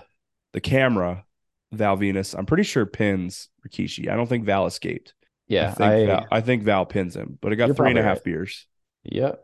[0.53, 1.25] the camera,
[1.73, 4.09] Val Venis, I'm pretty sure pins Rikishi.
[4.09, 5.15] I don't think Val escaped.
[5.49, 5.71] Yeah.
[5.71, 8.03] I think, I, Val, I think Val pins him, but it got three and a
[8.03, 8.25] half right.
[8.25, 8.67] beers.
[9.05, 9.43] Yep.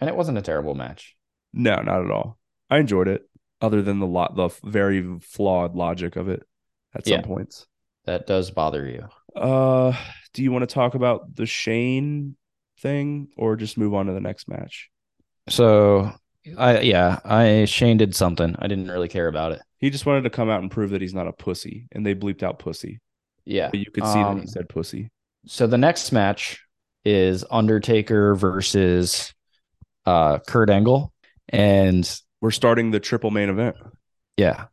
[0.00, 1.16] And it wasn't a terrible match.
[1.52, 2.38] No, not at all.
[2.70, 3.22] I enjoyed it,
[3.60, 6.42] other than the lot the very flawed logic of it
[6.94, 7.22] at some Yeah.
[7.22, 7.66] points.
[8.08, 9.06] That does bother you.
[9.38, 9.94] Uh,
[10.32, 12.36] do you want to talk about the Shane
[12.80, 14.88] thing, or just move on to the next match?
[15.50, 16.10] So
[16.56, 18.56] I yeah, I Shane did something.
[18.58, 19.60] I didn't really care about it.
[19.78, 22.14] He just wanted to come out and prove that he's not a pussy, and they
[22.14, 22.98] bleeped out pussy.
[23.44, 23.68] Yeah.
[23.68, 25.10] But you could see that Um, he said pussy.
[25.46, 26.58] So the next match
[27.04, 29.34] is Undertaker versus
[30.06, 31.12] uh Kurt Angle.
[31.50, 33.76] And We're starting the triple main event.
[34.38, 34.66] yeah.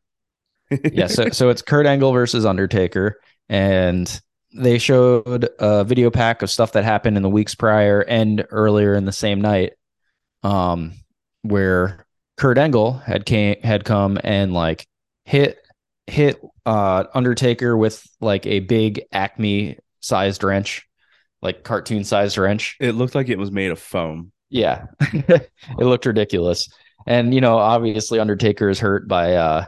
[0.70, 1.08] Yeah.
[1.08, 3.20] So so it's Kurt Angle versus Undertaker.
[3.50, 4.22] And
[4.56, 8.96] they showed a video pack of stuff that happened in the weeks prior and earlier
[8.96, 9.74] in the same night.
[10.44, 10.94] Um,
[11.42, 12.06] where
[12.38, 14.88] Kurt Angle had came had come and like
[15.26, 15.58] hit
[16.08, 20.88] hit uh Undertaker with like a big Acme sized wrench,
[21.42, 22.78] like cartoon sized wrench.
[22.80, 24.32] it looked like it was made of foam.
[24.50, 24.86] Yeah.
[25.02, 26.70] it looked ridiculous.
[27.08, 29.66] And you know, obviously Undertaker is hurt by uh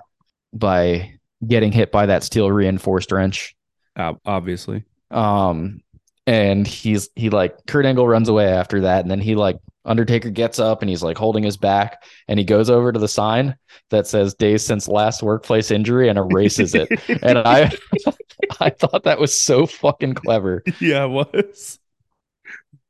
[0.54, 1.14] by
[1.46, 3.56] getting hit by that steel reinforced wrench.
[3.98, 4.84] ob- Obviously.
[5.12, 5.82] Um
[6.26, 10.30] and he's he like Kurt Angle runs away after that and then he like Undertaker
[10.30, 13.56] gets up and he's like holding his back and he goes over to the sign
[13.90, 16.90] that says days since last workplace injury and erases it.
[17.24, 17.72] And I
[18.60, 20.64] I thought that was so fucking clever.
[20.82, 21.80] yeah, it was.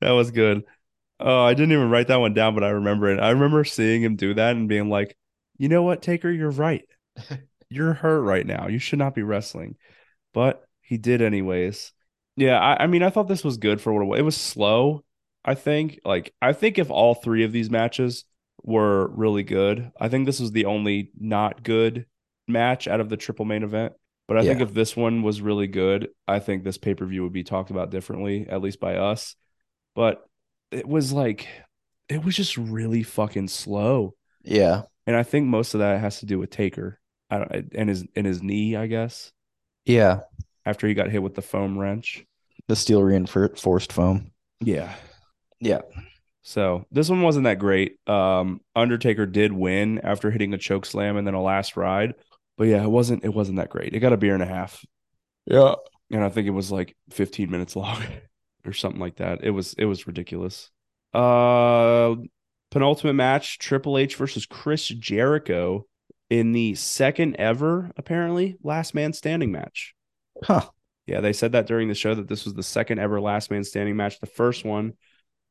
[0.01, 0.63] That was good.
[1.19, 3.19] Oh, I didn't even write that one down, but I remember it.
[3.19, 5.17] I remember seeing him do that and being like,
[5.57, 6.85] you know what, Taker, you're right.
[7.69, 8.67] You're hurt right now.
[8.67, 9.75] You should not be wrestling.
[10.33, 11.91] But he did anyways.
[12.35, 14.19] Yeah, I, I mean, I thought this was good for what it was.
[14.19, 15.03] It was slow,
[15.43, 15.99] I think.
[16.05, 18.25] Like, I think if all three of these matches
[18.63, 22.05] were really good, I think this was the only not good
[22.47, 23.93] match out of the triple main event.
[24.27, 27.23] But I think if this one was really good, I think this pay per view
[27.23, 29.35] would be talked about differently, at least by us.
[29.95, 30.23] But
[30.69, 31.47] it was like,
[32.09, 34.83] it was just really fucking slow, Yeah.
[35.05, 36.99] and I think most of that has to do with Taker,
[37.29, 39.31] I don't, and his and his knee, I guess,
[39.85, 40.21] Yeah.
[40.65, 42.25] after he got hit with the foam wrench.
[42.67, 44.31] The steel reinforced foam.
[44.59, 44.93] Yeah.
[45.59, 45.81] Yeah.
[46.43, 47.97] So this one wasn't that great.
[48.07, 52.15] Um, Undertaker did win after hitting a choke slam and then a last ride,
[52.57, 53.93] but yeah, it wasn't it wasn't that great.
[53.93, 54.85] It got a beer and a half,
[55.45, 55.75] Yeah.
[56.11, 58.01] and I think it was like 15 minutes long
[58.65, 59.43] or something like that.
[59.43, 60.69] It was it was ridiculous.
[61.13, 62.15] Uh,
[62.71, 65.85] penultimate match: Triple H versus Chris Jericho
[66.29, 69.95] in the second ever, apparently, last man standing match.
[70.43, 70.67] Huh.
[71.05, 73.63] Yeah, they said that during the show that this was the second ever last man
[73.63, 74.19] standing match.
[74.19, 74.93] The first one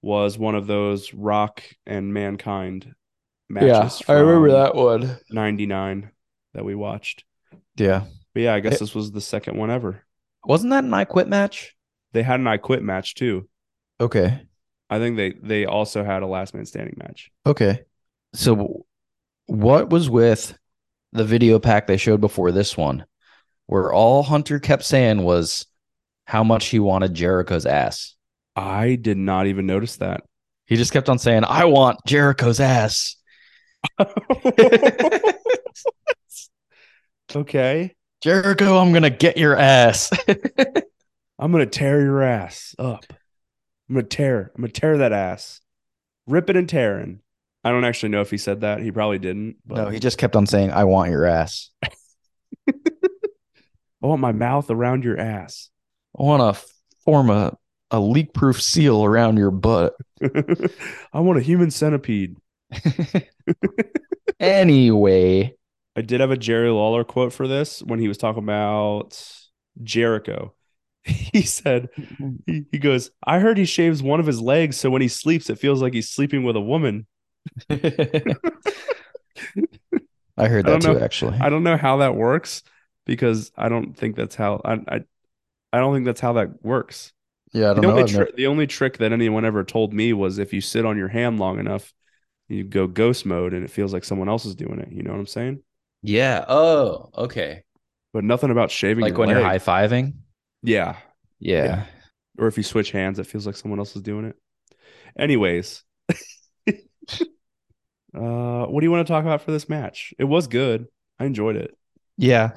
[0.02, 2.94] was one of those Rock and Mankind
[3.48, 4.02] matches.
[4.06, 5.16] Yeah, I remember that one.
[5.30, 6.10] 99
[6.52, 7.24] that we watched.
[7.76, 8.04] Yeah.
[8.34, 10.04] But yeah, I guess It- this was the second one ever.
[10.44, 11.74] Wasn't that an I quit match?
[12.12, 13.48] They had an I quit match too.
[13.98, 14.42] Okay.
[14.88, 17.30] I think they they also had a last man standing match.
[17.44, 17.80] Okay.
[18.34, 18.84] So
[19.46, 20.56] what was with
[21.12, 23.06] the video pack they showed before this one
[23.66, 25.66] where all Hunter kept saying was
[26.24, 28.14] how much he wanted Jericho's ass?
[28.54, 30.22] I did not even notice that.
[30.66, 33.16] He just kept on saying, I want Jericho's ass.
[37.34, 37.94] okay.
[38.22, 40.10] Jericho, I'm going to get your ass.
[41.38, 43.04] I'm gonna tear your ass up.
[43.88, 44.50] I'm gonna tear.
[44.54, 45.60] I'm gonna tear that ass.
[46.26, 47.20] Rip it and tearing.
[47.66, 48.80] I don't actually know if he said that.
[48.80, 49.56] He probably didn't.
[49.66, 51.70] But no, he just kept on saying, I want your ass.
[52.68, 52.72] I
[54.02, 55.68] want my mouth around your ass.
[56.16, 56.64] I want to
[57.04, 57.56] form a,
[57.90, 59.94] a leak proof seal around your butt.
[61.12, 62.36] I want a human centipede.
[64.38, 65.52] anyway.
[65.96, 69.20] I did have a Jerry Lawler quote for this when he was talking about
[69.82, 70.54] Jericho.
[71.02, 71.88] He said,
[72.46, 75.50] he, he goes, I heard he shaves one of his legs so when he sleeps,
[75.50, 77.08] it feels like he's sleeping with a woman.
[80.38, 81.00] I heard that don't too, know.
[81.00, 81.38] actually.
[81.40, 82.62] I don't know how that works
[83.06, 85.00] because I don't think that's how I I,
[85.72, 87.12] I don't think that's how that works.
[87.52, 87.98] yeah, I The don't know.
[87.98, 90.84] only tri- never- the only trick that anyone ever told me was if you sit
[90.84, 91.92] on your hand long enough,
[92.48, 94.92] you go ghost mode and it feels like someone else is doing it.
[94.92, 95.62] You know what I'm saying?
[96.02, 96.44] yeah.
[96.48, 97.62] Oh, okay.
[98.12, 99.02] But nothing about shaving.
[99.02, 100.14] Like your when you're high fiving.
[100.62, 100.96] Yeah.
[101.38, 101.64] Yeah.
[101.64, 101.84] Yeah.
[102.38, 104.36] Or if you switch hands, it feels like someone else is doing it.
[105.18, 105.82] Anyways.
[108.16, 110.14] uh what do you want to talk about for this match?
[110.18, 110.86] It was good.
[111.18, 111.76] I enjoyed it.
[112.16, 112.50] Yeah.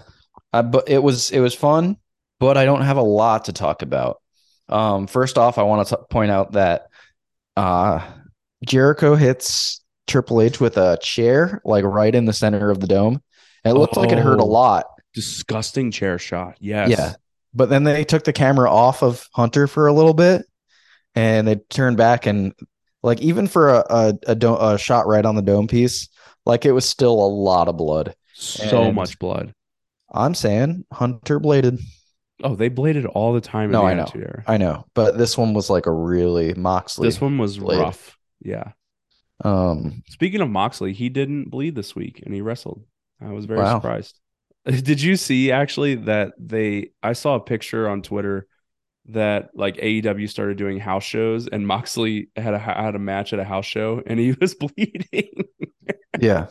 [0.53, 1.97] Uh, but it was it was fun,
[2.39, 4.21] but I don't have a lot to talk about.
[4.67, 6.87] Um, first off, I want to point out that
[7.57, 8.05] uh,
[8.65, 13.21] Jericho hits Triple H with a chair, like right in the center of the dome.
[13.65, 14.47] It looked like it hurt a Oh.
[14.47, 14.85] lot.
[15.13, 16.55] Disgusting chair shot.
[16.59, 16.89] Yes.
[16.89, 17.13] Yeah.
[17.53, 20.45] But then they took the camera off of Hunter for a little bit,
[21.15, 22.53] and they turned back and
[23.03, 26.09] like even for a a, a, do- a shot right on the dome piece,
[26.45, 28.15] like it was still a lot of blood.
[28.33, 29.53] So And- much blood.
[30.11, 31.79] I'm saying Hunter bladed.
[32.43, 34.07] Oh, they bladed all the time in No, the I know.
[34.15, 34.43] Era.
[34.47, 37.07] I know, but this one was like a really Moxley.
[37.07, 37.79] This one was blade.
[37.81, 38.17] rough.
[38.41, 38.71] Yeah.
[39.43, 42.83] um, Speaking of Moxley, he didn't bleed this week and he wrestled.
[43.21, 43.75] I was very Wow.
[43.79, 44.17] surprised.
[44.65, 48.47] Did you see actually that they I saw a picture on Twitter
[49.05, 53.39] that like AEW started doing house shows and Moxley had a had a match at
[53.39, 55.45] a house show and he was bleeding.
[56.19, 56.47] Yeah.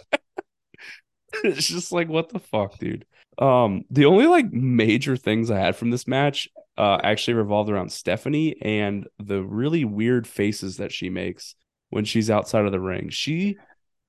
[1.44, 3.06] it's just like what the fuck, dude.
[3.38, 7.92] Um, the only like major things I had from this match uh actually revolved around
[7.92, 11.54] Stephanie and the really weird faces that she makes
[11.90, 13.10] when she's outside of the ring.
[13.10, 13.56] She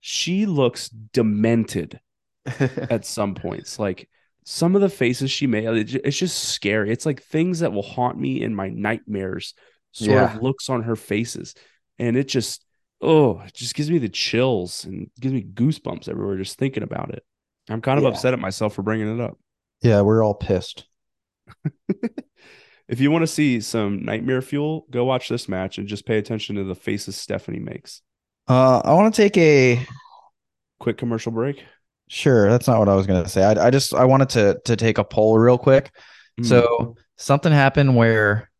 [0.01, 1.99] she looks demented
[2.45, 3.79] at some points.
[3.79, 4.09] Like
[4.49, 5.65] some of the faces she made,
[6.03, 6.91] it's just scary.
[6.91, 9.53] It's like things that will haunt me in my nightmares.
[9.91, 10.35] Sort Yeah.
[10.35, 11.55] of looks on her faces,
[11.99, 12.65] and it just
[13.01, 17.11] oh, it just gives me the chills and gives me goosebumps everywhere just thinking about
[17.13, 17.23] it.
[17.69, 18.09] I'm kind of Yeah.
[18.09, 19.37] upset at myself for bringing it up.
[19.81, 20.85] Yeah, we're all pissed.
[22.87, 26.17] If you want to see some nightmare fuel, go watch this match and just pay
[26.17, 28.01] attention to the faces Stephanie makes.
[28.47, 29.85] Uh, I want to take a
[30.79, 31.63] Quick commercial break.
[32.09, 32.49] Sure.
[32.49, 33.43] That's not what I was gonna say.
[33.43, 35.91] I, I just I wanted to to take a poll real quick.
[36.39, 36.45] Mm.
[36.45, 38.51] So something happened where,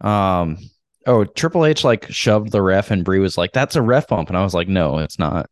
[0.00, 0.58] um,
[1.06, 4.28] oh Triple H like shoved the ref and Brie was like, "That's a ref bump,"
[4.28, 5.50] and I was like, "No, it's not.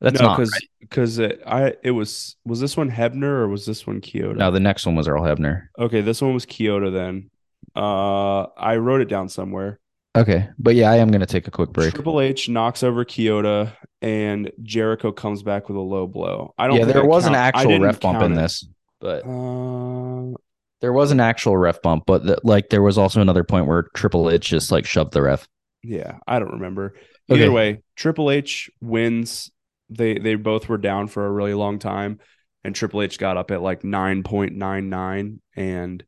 [0.00, 3.86] That's not." because because it, I it was was this one Hebner or was this
[3.86, 4.34] one Kyoto?
[4.34, 5.66] No, the next one was Earl Hebner.
[5.78, 7.30] Okay, this one was Kyoto then.
[7.76, 9.79] Uh I wrote it down somewhere.
[10.16, 11.94] Okay, but yeah, I am gonna take a quick break.
[11.94, 13.70] Triple H knocks over Kyoto
[14.02, 16.52] and Jericho comes back with a low blow.
[16.58, 18.34] I don't Yeah, there I was an count- I actual ref bump in it.
[18.36, 18.66] this,
[19.00, 20.34] but Uh
[20.80, 22.04] there was an actual ref bump.
[22.06, 25.20] But the, like, there was also another point where Triple H just like shoved the
[25.22, 25.46] ref.
[25.82, 26.94] yeah, I don't remember.
[27.28, 27.48] Either Okay.
[27.54, 29.50] way, Triple H wins.
[29.90, 32.18] They they both were down for a really long time
[32.64, 36.04] and Triple H got up at like 9.99 and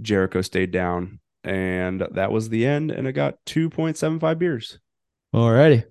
[0.00, 4.78] Jericho stayed down and that was the end and it got 2.75 beers.
[5.34, 5.84] Alrighty.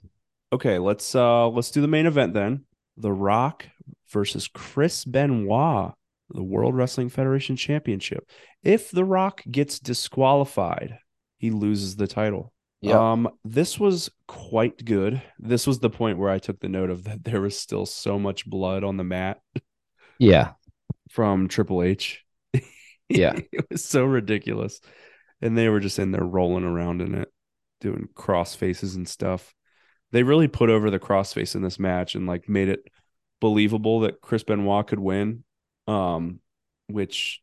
[0.52, 2.66] Okay, let's uh let's do the main event then.
[2.98, 3.66] The Rock
[4.12, 5.94] versus Chris Benoit,
[6.30, 8.28] the World Wrestling Federation Championship.
[8.64, 10.98] If The Rock gets disqualified,
[11.38, 12.52] he loses the title.
[12.82, 13.12] Yeah.
[13.12, 15.22] Um this was quite good.
[15.38, 18.18] This was the point where I took the note of that there was still so
[18.20, 19.40] much blood on the mat
[20.18, 20.52] Yeah.
[21.10, 22.24] from Triple H.
[23.10, 23.40] Yeah.
[23.52, 24.82] it was so ridiculous.
[25.42, 27.32] And they were just in there rolling around in it,
[27.82, 29.54] doing cross faces and stuff.
[30.12, 32.82] They really put over the crossface in this match and like made it
[33.40, 35.44] believable that Chris Benoit could win.
[35.88, 36.40] Um,
[36.90, 37.42] which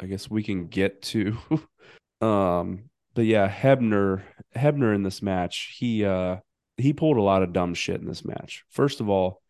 [0.00, 1.36] I guess we can get to.
[2.20, 4.22] um, but yeah, Hebner,
[4.56, 6.36] Hebner in this match, he uh
[6.76, 8.64] he pulled a lot of dumb shit in this match.
[8.70, 9.40] First of all,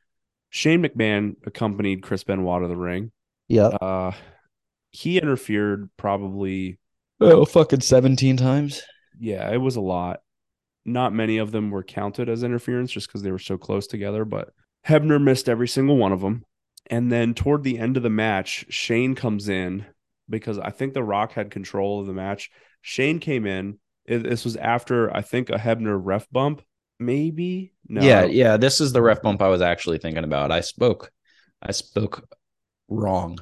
[0.50, 3.12] Shane McMahon accompanied Chris Benoit to the ring.
[3.48, 3.68] Yeah.
[3.68, 4.12] Uh
[4.90, 6.78] he interfered probably
[7.20, 8.82] Oh, fucking 17 times.
[9.18, 10.20] yeah, it was a lot.
[10.84, 14.24] Not many of them were counted as interference just because they were so close together,
[14.24, 14.50] but
[14.86, 16.44] Hebner missed every single one of them.
[16.90, 19.86] And then toward the end of the match, Shane comes in
[20.28, 22.50] because I think The Rock had control of the match.
[22.82, 23.78] Shane came in.
[24.04, 26.60] It- This was after I think a Hebner ref bump,
[26.98, 27.72] maybe.
[27.88, 28.56] No, Yeah, yeah.
[28.58, 30.52] This is the ref bump I was actually thinking about.
[30.52, 31.10] I spoke,
[31.62, 32.28] I spoke
[32.88, 33.38] wrong.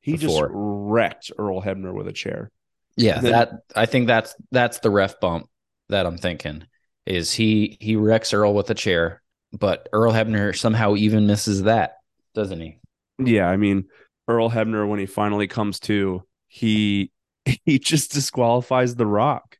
[0.00, 0.46] he before.
[0.48, 2.50] just wrecked Earl Hebner with a chair.
[2.96, 5.48] Yeah, Then- that I think that's that's the ref bump
[5.88, 6.64] that I'm thinking
[7.06, 9.22] is he he wrecks Earl with a chair,
[9.52, 11.94] but Earl Hebner somehow even misses that,
[12.34, 12.78] doesn't he?
[13.18, 13.84] Yeah, I mean,
[14.28, 17.10] Earl Hebner when he finally comes to, he
[17.64, 19.56] he just disqualifies The Rock.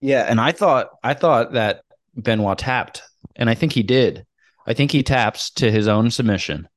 [0.00, 1.82] Yeah, and I thought I thought that
[2.14, 3.02] Benoit tapped,
[3.34, 4.24] and I think he did.
[4.66, 6.68] I think he taps to his own submission,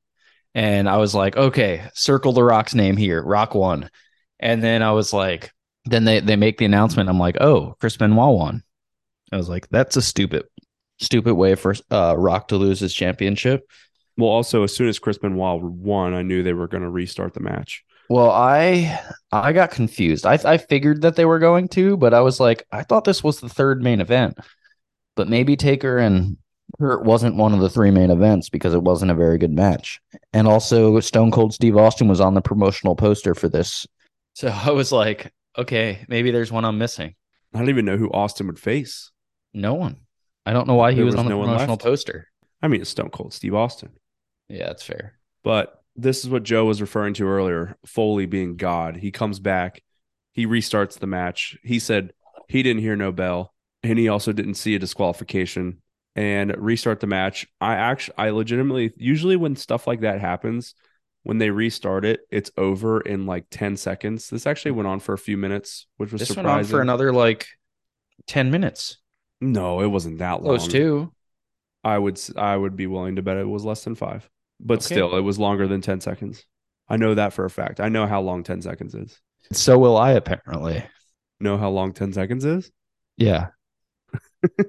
[0.54, 3.90] and I was like, okay, circle the Rock's name here, Rock one.
[4.38, 5.52] and then I was like,
[5.90, 7.08] then they they make the announcement.
[7.08, 8.62] I'm like, oh, Chris Benoit won.
[9.32, 10.44] I was like, that's a stupid,
[10.98, 13.68] stupid way for uh, Rock to lose his championship.
[14.16, 17.34] Well, also as soon as Chris Benoit won, I knew they were going to restart
[17.34, 17.84] the match.
[18.08, 20.26] Well, I I got confused.
[20.26, 23.22] I I figured that they were going to, but I was like, I thought this
[23.22, 24.38] was the third main event.
[25.16, 26.36] But maybe Taker and
[26.78, 30.00] Kurt wasn't one of the three main events because it wasn't a very good match.
[30.32, 33.86] And also Stone Cold Steve Austin was on the promotional poster for this.
[34.34, 37.14] So I was like, okay, maybe there's one I'm missing.
[37.54, 39.10] I don't even know who Austin would face.
[39.52, 39.96] No one.
[40.46, 42.28] I don't know why he There was, was on the no promotional poster.
[42.62, 43.90] I mean, it's Stone Cold Steve Austin.
[44.48, 45.18] Yeah, that's fair.
[45.42, 48.96] But this is what Joe was referring to earlier Foley being God.
[48.96, 49.82] He comes back,
[50.32, 51.58] he restarts the match.
[51.62, 52.12] He said
[52.48, 55.82] he didn't hear no bell, and he also didn't see a disqualification
[56.16, 57.46] and restart the match.
[57.60, 60.74] I actually, I legitimately, usually when stuff like that happens,
[61.22, 64.30] when they restart it, it's over in like 10 seconds.
[64.30, 67.12] This actually went on for a few minutes, which was This went on for another
[67.12, 67.46] like
[68.26, 68.98] 10 minutes.
[69.40, 70.58] no, it wasn't that long.
[70.58, 71.12] Close to.
[71.82, 74.28] I would I would be willing to bet it was less than five,
[74.60, 74.94] but Okay.
[74.94, 76.44] still, it was longer than ten seconds.
[76.88, 77.80] I know that for a fact.
[77.80, 79.18] I know how long ten seconds is.
[79.52, 80.84] So will I apparently.
[81.40, 82.70] Know how long 10 seconds is?
[83.16, 83.48] Yeah.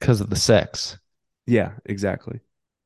[0.00, 0.98] Because of the sex.
[1.46, 2.40] Yeah, exactly.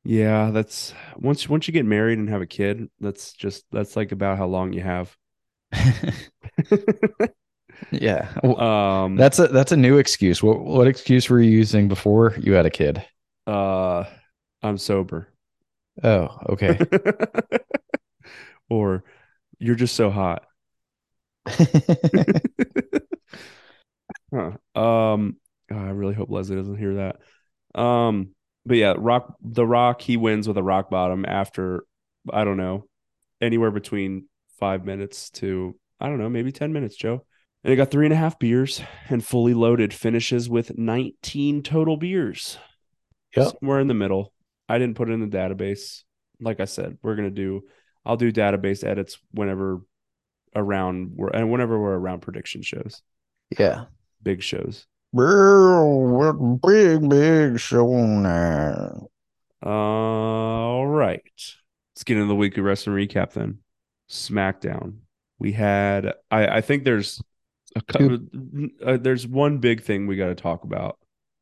[0.07, 4.13] Yeah, that's once once you get married and have a kid, that's just that's like
[4.13, 5.13] about how long you have.
[7.91, 8.29] yeah.
[8.41, 10.41] Um that's a that's a new excuse.
[10.41, 13.03] What what excuse were you using before you had a kid?
[13.47, 14.05] uh
[14.63, 15.33] I'm sober.
[16.03, 16.79] Oh, okay.
[18.69, 19.03] or
[19.59, 20.45] you're just so hot.
[24.33, 24.51] Huh.
[24.79, 25.37] Um,
[25.71, 27.79] I really hope Leslie doesn't hear that.
[27.79, 28.35] Um,
[28.67, 31.85] but yeah, Rock the Rock he wins with a rock bottom after
[32.31, 32.85] I don't know
[33.39, 34.27] anywhere between
[34.59, 37.25] five minutes to I don't know maybe ten minutes, Joe.
[37.63, 41.97] And he got three and a half beers and fully loaded finishes with 19 total
[41.97, 42.57] beers.
[43.35, 43.57] Yep.
[43.59, 44.31] Somewhere in the middle.
[44.69, 46.03] I didn't put it in the database.
[46.39, 47.63] Like I said, we're gonna do
[48.05, 49.81] I'll do database edits whenever
[50.55, 53.01] around we're and whenever we're around prediction shows,
[53.57, 53.85] yeah.
[54.21, 54.85] big shows.
[55.25, 59.07] What big, big show now.
[59.63, 61.21] All right.
[61.95, 63.59] Let's get into the weekly wrestling recap then.
[64.09, 64.97] SmackDown.
[65.39, 67.21] We had I I think there's
[67.75, 68.19] a couple
[68.85, 70.99] uh, there's one big thing we got to talk about.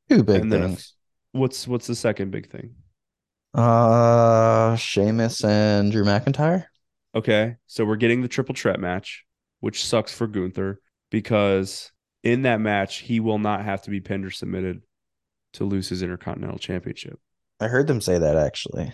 [0.10, 0.94] Two big And then a- things.
[1.34, 2.76] What's what's the second big thing?
[3.54, 6.66] Uh, Sheamus and Drew McIntyre.
[7.14, 7.56] Okay.
[7.68, 9.26] So we're getting the triple threat match,
[9.60, 11.92] which sucks for Gunther because
[12.26, 14.82] in that match he will not have to be pinned or submitted
[15.54, 17.18] to lose his Intercontinental Championship.
[17.62, 18.92] I heard them say that actually.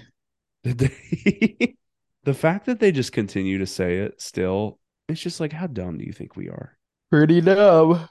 [0.64, 1.76] Did they-
[2.24, 4.78] the fact that they just continue to say it still,
[5.08, 6.78] it's just like, how dumb do you think we are?
[7.10, 8.08] Pretty dumb.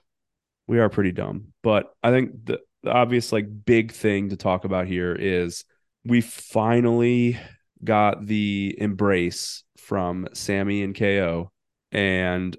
[0.66, 1.52] We are pretty dumb.
[1.62, 5.64] But I think the, the obvious, like, big thing to talk about here is
[6.04, 7.38] we finally
[7.84, 11.50] got the embrace from Sami and KO,
[11.92, 12.56] and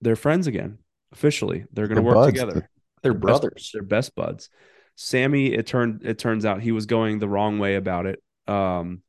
[0.00, 0.78] they're friends again.
[1.12, 2.32] Officially, they're going to work buds.
[2.32, 2.68] together.
[3.02, 3.70] They're best- brothers.
[3.72, 4.50] they're best buds.
[4.96, 8.20] Sami, it turned it turns out he was going the wrong way about it.
[8.48, 9.02] Um,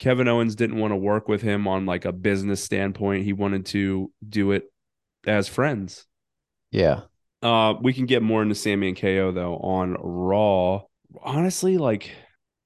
[0.00, 3.24] Kevin Owens didn't want to work with him on like a business standpoint.
[3.24, 4.64] He wanted to do it
[5.26, 6.06] as friends.
[6.72, 7.02] Yeah.
[7.40, 10.82] Uh, we can get more into Sami and KO though on Raw.
[11.22, 12.10] Honestly, like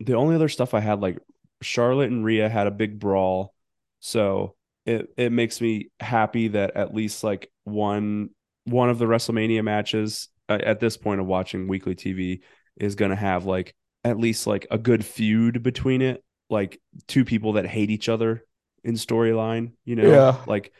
[0.00, 1.18] the only other stuff I had, like
[1.60, 3.54] Charlotte and Rhea had a big brawl,
[4.00, 4.54] so
[4.86, 8.30] it it makes me happy that at least like one
[8.64, 12.40] one of the WrestleMania matches uh, at this point of watching weekly TV
[12.76, 17.54] is gonna have like at least like a good feud between it, like two people
[17.54, 18.44] that hate each other
[18.84, 19.72] in storyline.
[19.84, 20.36] You know, Yeah.
[20.46, 20.72] like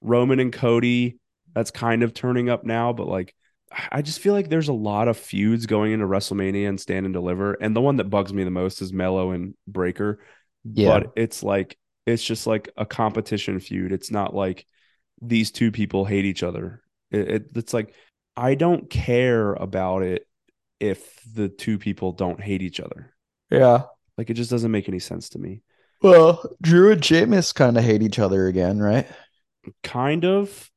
[0.00, 1.18] Roman and Cody.
[1.54, 3.34] That's kind of turning up now, but like
[3.90, 7.12] I just feel like there's a lot of feuds going into WrestleMania and Stand and
[7.12, 10.20] Deliver, and the one that bugs me the most is Melo and Breakker.
[10.64, 11.00] Yeah.
[11.00, 11.76] But it's like
[12.06, 13.92] it's just like a competition feud.
[13.92, 14.66] It's not like
[15.22, 16.82] these two people hate each other.
[17.10, 17.94] It, it, it's like
[18.36, 20.26] I don't care about it
[20.78, 23.12] if the two people don't hate each other.
[23.50, 23.82] Yeah.
[24.16, 25.62] Like it just doesn't make any sense to me.
[26.02, 29.06] Well, Drew and Sheamus kind of hate each other again, right?
[29.82, 30.70] Kind of.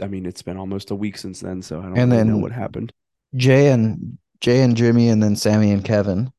[0.00, 2.32] I mean, it's been almost a week since then, so I don't And really know
[2.32, 2.92] then- what happened.
[3.36, 6.30] Jey and Jey and Jimmy, and then Sami and Kevin.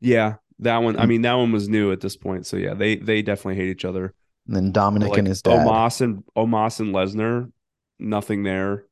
[0.00, 0.96] Yeah, that one.
[0.98, 1.08] I Mm.
[1.08, 2.46] mean, that one was new at this point.
[2.46, 4.14] So yeah, they they definitely hate each other.
[4.46, 5.66] And then Dominic Like and his dad.
[5.66, 7.52] Omos and Omos and Lesnar,
[7.98, 8.86] nothing there.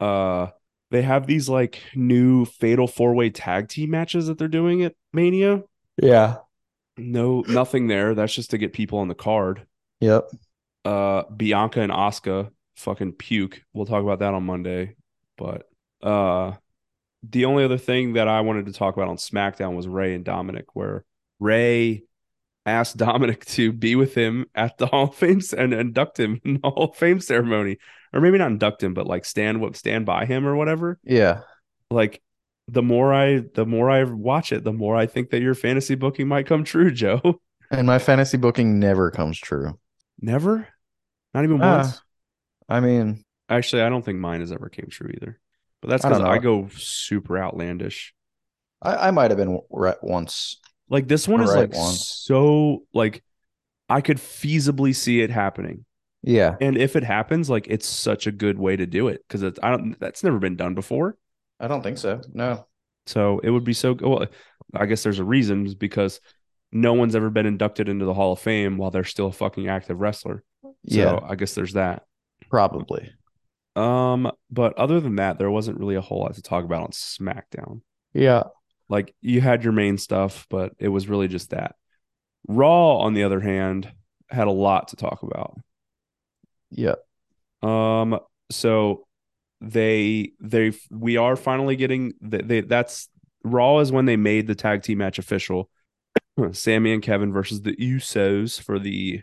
[0.00, 0.48] Uh,
[0.90, 4.94] they have these like new fatal four way tag team matches that they're doing at
[5.12, 5.62] Mania.
[6.00, 6.36] Yeah.
[6.96, 8.14] No, nothing there.
[8.14, 9.66] That's just to get people on the card.
[10.00, 10.28] Yep.
[10.84, 13.62] Uh, Bianca and Asuka fucking puke.
[13.72, 14.94] We'll talk about that on Monday.
[15.36, 15.68] But
[16.02, 16.52] uh,
[17.22, 20.24] the only other thing that I wanted to talk about on SmackDown was Rey and
[20.24, 21.04] Dominic, where
[21.40, 22.04] Rey
[22.64, 26.54] asked Dominic to be with him at the Hall of Fame and induct him in
[26.54, 27.78] the Hall of Fame ceremony,
[28.12, 30.98] or maybe not induct him, but like stand what stand by him or whatever.
[31.04, 31.40] Yeah.
[31.90, 32.22] Like
[32.68, 35.94] the more I the more I watch it, the more I think that your fantasy
[35.94, 37.40] booking might come true, Joe.
[37.70, 39.78] And my fantasy booking never comes true.
[40.20, 40.68] Never,
[41.34, 41.76] not even Ah.
[41.78, 42.00] once.
[42.68, 45.38] I mean, Actually, I don't think mine has ever came true either.
[45.80, 46.40] But that's because I, know.
[46.40, 48.12] go super outlandish.
[48.82, 50.58] I, I might have been right once.
[50.88, 51.92] Like this one is Right like one.
[51.94, 53.22] so like
[53.88, 55.84] I could feasibly see it happening.
[56.22, 56.56] Yeah.
[56.60, 59.58] And if it happens, like it's such a good way to do it because it's
[59.62, 61.16] I don't that's never been done before.
[61.60, 62.20] I don't think so.
[62.32, 62.66] No.
[63.06, 64.26] So it would be so well.
[64.74, 66.20] I guess there's a reason because
[66.72, 69.68] no one's ever been inducted into the Hall of Fame while they're still a fucking
[69.68, 70.42] active wrestler.
[70.62, 71.20] So Yeah.
[71.22, 72.02] I guess there's that.
[72.50, 73.10] Probably.
[73.76, 76.90] Um, but other than that, there wasn't really a whole lot to talk about on
[76.90, 77.82] SmackDown.
[78.12, 78.44] Yeah.
[78.88, 81.76] Like you had your main stuff, but it was really just that.
[82.48, 83.92] Raw, on the other hand,
[84.30, 85.58] had a lot to talk about.
[86.70, 86.96] Yeah.
[87.62, 88.18] Um,
[88.50, 89.06] so
[89.60, 93.08] they they we are finally getting they, they that's
[93.44, 95.70] Raw is when they made the tag team match official.
[96.52, 99.22] Sami and Kevin versus the Usos for the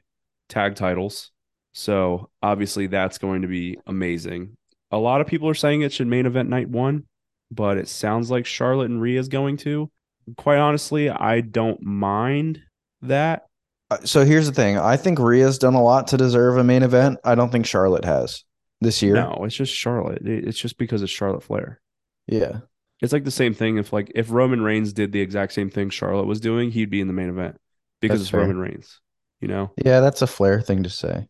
[0.49, 1.31] tag titles.
[1.73, 4.57] So obviously that's going to be amazing.
[4.91, 7.05] A lot of people are saying it should main event night one,
[7.51, 9.91] but it sounds like Charlotte and Rhea is going to.
[10.37, 12.61] Quite honestly, I don't mind
[13.01, 13.47] that.
[13.93, 14.77] Uh, So here's the thing.
[14.77, 17.19] I think Rhea's done a lot to deserve a main event.
[17.23, 18.43] I don't think Charlotte has
[18.81, 19.15] this year.
[19.15, 20.21] No, it's just Charlotte.
[20.25, 21.81] It's just because it's Charlotte Flair.
[22.27, 22.59] Yeah.
[23.01, 25.89] It's like the same thing if like if Roman Reigns did the exact same thing
[25.89, 27.57] Charlotte was doing, he'd be in the main event
[27.99, 28.41] because That's it's fair.
[28.41, 29.01] Roman Reigns.
[29.41, 29.71] You know?
[29.83, 31.27] Yeah, that's a Flair thing to say.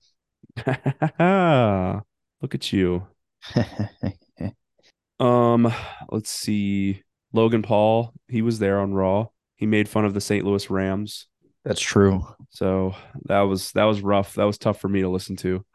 [2.42, 3.08] Look at you.
[5.20, 5.74] Um,
[6.12, 7.04] let's see.
[7.32, 9.28] Logan Paul, he was there on Raw.
[9.56, 10.46] He made fun of the St.
[10.46, 11.28] Louis Rams.
[11.64, 12.26] That's true.
[12.50, 12.96] So
[13.26, 14.36] that was that was rough.
[14.36, 15.66] That was tough for me to listen to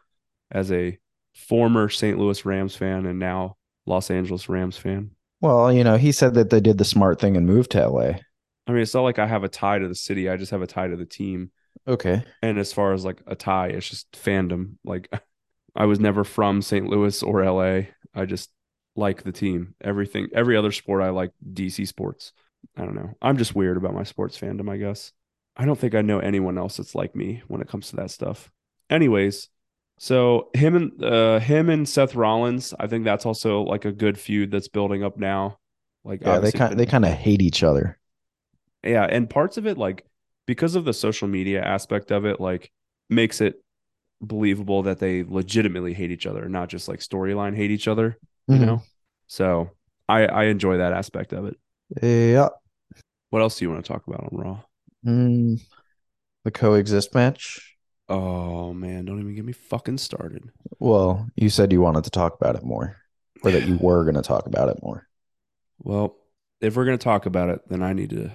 [0.51, 0.99] as a
[1.35, 2.19] former St.
[2.19, 5.13] Louis Rams fan and now Los Angeles Rams fan.
[5.41, 8.19] Well, you know, he said that they did the smart thing and moved to LA.
[8.67, 10.29] I mean, it's not like I have a tie to the city.
[10.29, 11.53] I just have a tie to the team.
[11.87, 12.23] Okay.
[12.43, 14.75] And as far as like a tie, it's just fandom.
[14.85, 15.09] Like
[15.77, 16.87] I was never from St.
[16.87, 17.83] Louis or LA.
[18.15, 18.51] I just
[18.97, 19.75] like the team.
[19.81, 22.33] Everything, every other sport, I like DC sports.
[22.77, 23.15] I don't know.
[23.23, 25.13] I'm just weird about my sports fandom, I guess.
[25.59, 28.11] I don't think I know anyone else that's like me when it comes to that
[28.11, 28.51] stuff.
[28.91, 29.49] Anyways,
[29.99, 34.19] so him and uh him and Seth Rollins, I think that's also like a good
[34.19, 35.59] feud that's building up now.
[36.05, 37.99] Like Yeah, they kind they kind of hate each other.
[38.85, 40.05] yeah and parts of it like
[40.47, 42.71] because of the social media aspect of it like
[43.11, 43.63] makes it
[44.21, 48.19] believable that they legitimately hate each other not just like storyline hate each other
[48.51, 48.67] you Mhm.
[48.67, 48.83] know
[49.27, 49.71] so
[50.09, 51.57] i i enjoy that aspect of it
[52.03, 52.49] Yeah.
[53.31, 54.61] what else do you want to talk about on raw
[55.07, 55.61] Mm,
[56.45, 57.77] the coexist match.
[58.09, 62.35] oh man don't even get me fucking started Well, you said you wanted to talk
[62.35, 62.97] about it more,
[63.43, 65.07] or that you were going to talk about it more.
[65.79, 66.17] well
[66.61, 68.31] if we're going to talk about it then i need to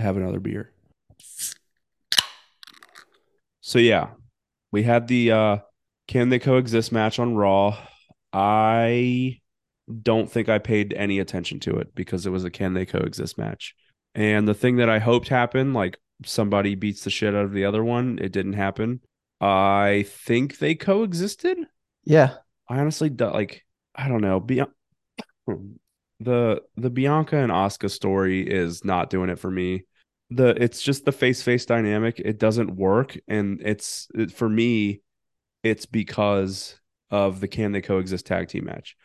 [0.00, 0.72] have another beer
[3.60, 4.08] so yeah
[4.72, 5.56] we had the uh
[6.08, 7.76] can they coexist match on raw
[8.32, 9.38] i
[10.02, 13.38] don't think i paid any attention to it because it was a can they coexist
[13.38, 13.74] match
[14.14, 17.64] and the thing that i hoped happened like somebody beats the shit out of the
[17.64, 19.00] other one it didn't happen
[19.40, 21.58] i think they coexisted
[22.04, 22.34] Yeah.
[22.68, 24.40] I honestly like I don't know.
[26.22, 29.84] The the Bianca and Asuka story is not doing it for me.
[30.28, 32.20] The it's just the face face dynamic.
[32.20, 35.00] It doesn't work, and it's it, for me.
[35.62, 36.78] It's because
[37.10, 38.96] of the can they coexist tag team match.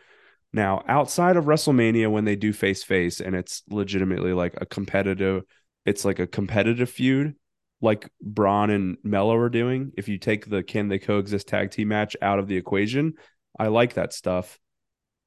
[0.55, 5.43] Now, outside of WrestleMania, when they do face face, and it's legitimately like a competitive,
[5.85, 7.35] it's like a competitive feud,
[7.81, 9.91] like Bron and Melo are doing.
[9.97, 13.15] If you take the can they coexist tag team match out of the equation,
[13.59, 14.57] I like that stuff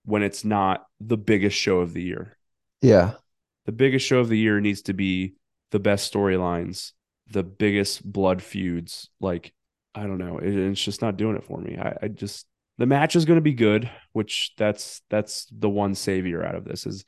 [0.06, 2.34] when it's not the biggest show of the year.
[2.80, 3.12] Yeah.
[3.66, 5.34] The biggest show of the year needs to be
[5.72, 6.92] the best storylines,
[7.30, 9.10] the biggest blood feuds.
[9.20, 9.52] Like,
[9.94, 10.38] I don't know.
[10.38, 11.76] It, it's just not doing it for me.
[11.76, 12.46] I, I just
[12.78, 16.64] the match is going to be good, which that's that's the one savior out of
[16.64, 17.04] this is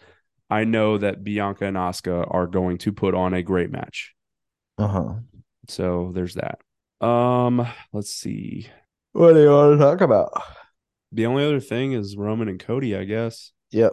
[0.51, 4.15] I know that Bianca and Asuka are going to put on a great match.
[4.79, 5.15] Uh huh.
[5.69, 6.61] So there's that.
[7.05, 8.69] Um, let's see.
[9.13, 10.43] What do you want to talk about?
[11.13, 13.53] The only other thing is Roman and Cody, I guess.
[13.71, 13.93] Yep.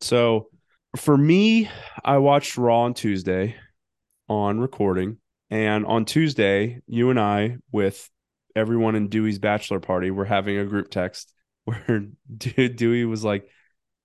[0.00, 0.48] So
[0.96, 1.68] for me,
[2.04, 3.56] I watched Raw on Tuesday
[4.28, 5.18] on recording.
[5.50, 8.08] And on Tuesday, you and I, with
[8.60, 11.32] everyone in Dewey's bachelor party, were having a group text
[11.64, 12.06] where
[12.36, 13.48] De- Dewey was like,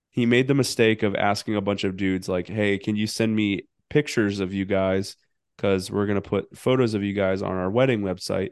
[0.09, 3.35] he made the mistake of asking a bunch of dudes, like, hey, can you send
[3.35, 5.17] me pictures of you guys?
[5.55, 8.51] Because we're going to put photos of you guys on our wedding website.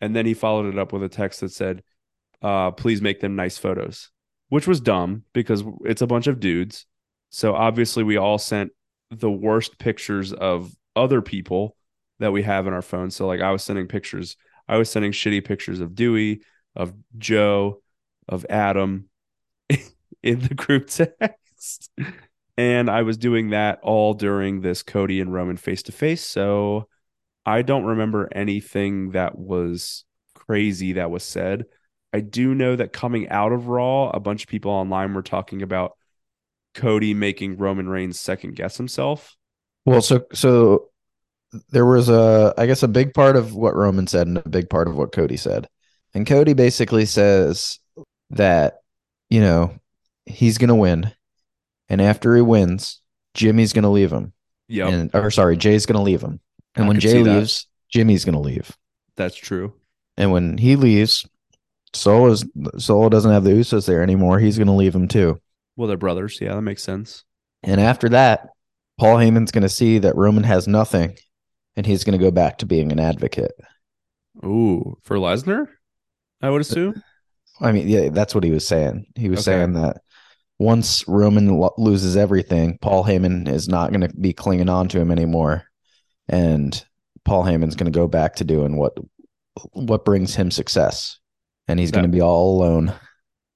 [0.00, 1.82] And then he followed it up with a text that said,
[2.40, 4.10] uh, please make them nice photos,
[4.48, 6.86] which was dumb because it's a bunch of dudes.
[7.30, 8.72] So obviously, we all sent
[9.10, 11.76] the worst pictures of other people
[12.18, 13.10] that we have in our phone.
[13.10, 14.36] So, like, I was sending pictures,
[14.68, 16.42] I was sending shitty pictures of Dewey,
[16.74, 17.82] of Joe,
[18.28, 19.08] of Adam
[20.22, 21.90] in the group text.
[22.56, 26.24] And I was doing that all during this Cody and Roman face to face.
[26.24, 26.88] So
[27.44, 30.04] I don't remember anything that was
[30.34, 31.64] crazy that was said.
[32.12, 35.62] I do know that coming out of Raw, a bunch of people online were talking
[35.62, 35.96] about
[36.74, 39.36] Cody making Roman Reigns second guess himself.
[39.84, 40.90] Well, so so
[41.70, 44.70] there was a I guess a big part of what Roman said and a big
[44.70, 45.68] part of what Cody said.
[46.14, 47.78] And Cody basically says
[48.30, 48.78] that
[49.30, 49.74] you know,
[50.26, 51.12] he's going to win
[51.92, 53.00] and after he wins,
[53.34, 54.32] Jimmy's going to leave him.
[54.66, 54.88] Yeah.
[54.88, 56.40] And or sorry, Jey's going to leave him.
[56.74, 57.34] And I when Jey see that.
[57.34, 58.74] leaves, Jimmy's going to leave.
[59.14, 59.74] that's true.
[60.16, 61.28] And when he leaves,
[61.92, 62.46] Solo's
[62.78, 64.38] Solo doesn't have the Usos there anymore.
[64.38, 65.38] He's going to leave them too.
[65.76, 66.38] Well, they're brothers.
[66.40, 67.24] Yeah, that makes sense.
[67.62, 68.48] And after that,
[68.98, 71.16] Paul Heyman's going to see that Roman has nothing,
[71.76, 73.52] and he's going to go back to being an advocate.
[74.44, 75.66] Ooh, for Lesnar,
[76.40, 77.02] I would assume.
[77.60, 79.06] I mean, yeah, that's what he was saying.
[79.14, 79.56] He was Okay.
[79.58, 79.98] saying that
[80.58, 85.00] once Roman lo- loses everything, Paul Heyman is not going to be clinging on to
[85.00, 85.64] him anymore,
[86.28, 86.82] and
[87.24, 88.96] Paul Heyman's going to go back to doing what
[89.72, 91.18] what brings him success,
[91.68, 92.92] and he's going to be all alone.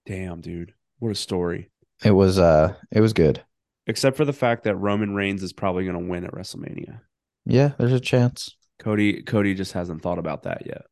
[0.04, 1.70] Damn, dude, what a story.
[2.04, 3.42] It was uh, it was good.
[3.86, 7.00] Except for the fact that Roman Reigns is probably going to win at WrestleMania.
[7.46, 8.56] Yeah, there's a chance.
[8.78, 10.82] Cody Cody just hasn't thought about that yet.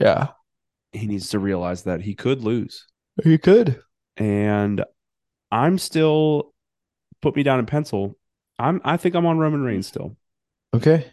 [0.00, 0.28] Yeah,
[0.92, 2.86] He needs to realize that he could lose.
[3.22, 3.80] he could.
[4.16, 4.84] And
[5.50, 6.52] I'm still
[7.22, 8.16] put me down in pencil.
[8.58, 10.16] I'm I think I'm on Roman Reigns still.
[10.74, 11.06] Okay.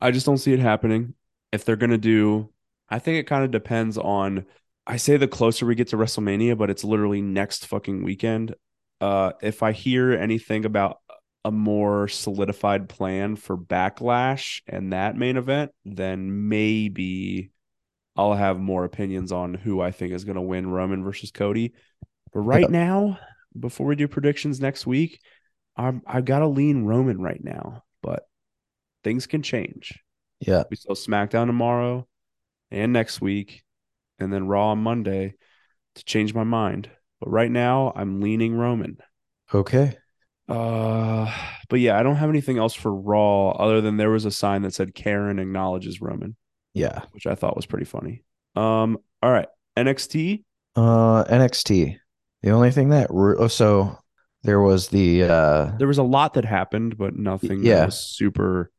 [0.00, 1.14] I just don't see it happening.
[1.52, 2.50] If they're gonna do,
[2.88, 4.46] I think it kind of depends on.
[4.86, 8.54] I say the closer we get to WrestleMania, but it's literally next fucking weekend.
[9.00, 10.98] Uh, if I hear anything about
[11.44, 17.50] a more solidified plan for Backlash and that main event, then maybe
[18.16, 21.74] I'll have more opinions on who I think is gonna win Roman versus Cody.
[22.32, 22.70] But right Yep.
[22.70, 23.18] now,
[23.58, 25.20] before we do predictions next week,
[25.76, 28.26] I'm I've got to lean Roman right now, but
[29.02, 30.00] things can change.
[30.40, 30.64] Yeah.
[30.70, 32.06] We still SmackDown tomorrow
[32.70, 33.62] and next week,
[34.18, 35.34] and then Raw on Monday
[35.96, 36.90] to change my mind.
[37.20, 38.98] But right now, I'm leaning Roman.
[39.52, 39.96] Okay.
[40.48, 41.32] Uh,
[41.68, 44.62] but yeah, I don't have anything else for Raw other than there was a sign
[44.62, 46.36] that said Karen acknowledges Roman,
[46.74, 47.02] Yeah.
[47.12, 48.22] which I thought was pretty funny.
[48.54, 50.44] Um, all right, NXT.
[50.76, 51.96] Uh, NXT.
[52.42, 53.96] The only thing that re- oh, so
[54.42, 57.84] there was the uh There was a lot that happened, but nothing that Yeah.
[57.86, 58.70] was super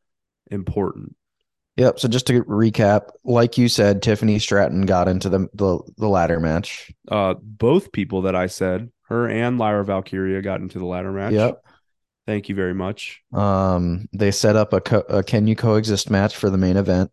[0.51, 1.15] important.
[1.77, 1.99] Yep.
[1.99, 6.39] So just to recap, like you said, Tiffany Stratton got into the the, the ladder
[6.39, 6.91] match.
[7.09, 11.33] Uh, both people that I said, her and Lyra Valkyria, got into the ladder match.
[11.33, 11.63] Yep.
[12.25, 13.21] Thank you very much.
[13.33, 17.11] Um, they set up a, co- a can you coexist match for the main event.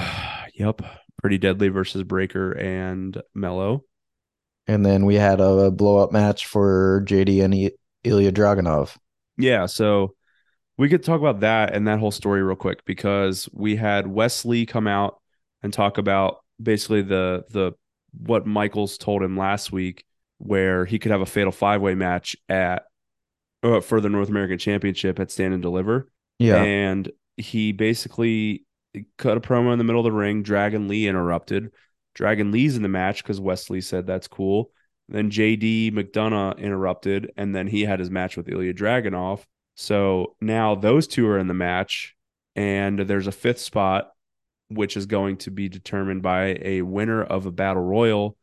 [0.54, 0.82] yep.
[1.20, 3.84] Pretty deadly versus Breakker and Melo.
[4.66, 7.72] And then we had a, blow up match for JD and I-
[8.04, 8.96] Ilya Dragunov.
[9.36, 10.14] Yeah, so
[10.76, 14.44] we could talk about that and that whole story real quick because we had Wes
[14.44, 15.20] Lee come out
[15.62, 17.72] and talk about basically the the
[18.12, 20.04] what Michaels told him last week,
[20.40, 22.84] where he could have a fatal five way match at
[23.62, 26.10] uh, for the North American Championship at Stand and Deliver.
[26.38, 26.62] Yeah.
[26.62, 28.64] And he basically
[29.18, 30.42] cut a promo in the middle of the ring.
[30.42, 31.70] Dragon Lee interrupted.
[32.14, 34.70] Dragon Lee's in the match because Wes Lee said that's cool.
[35.08, 39.44] Then JD McDonagh interrupted, and then he had his match with Ilya Dragunov.
[39.74, 42.16] So now those two are in the match,
[42.56, 44.10] and there's a fifth spot,
[44.68, 48.36] which is going to be determined by a winner of a battle royal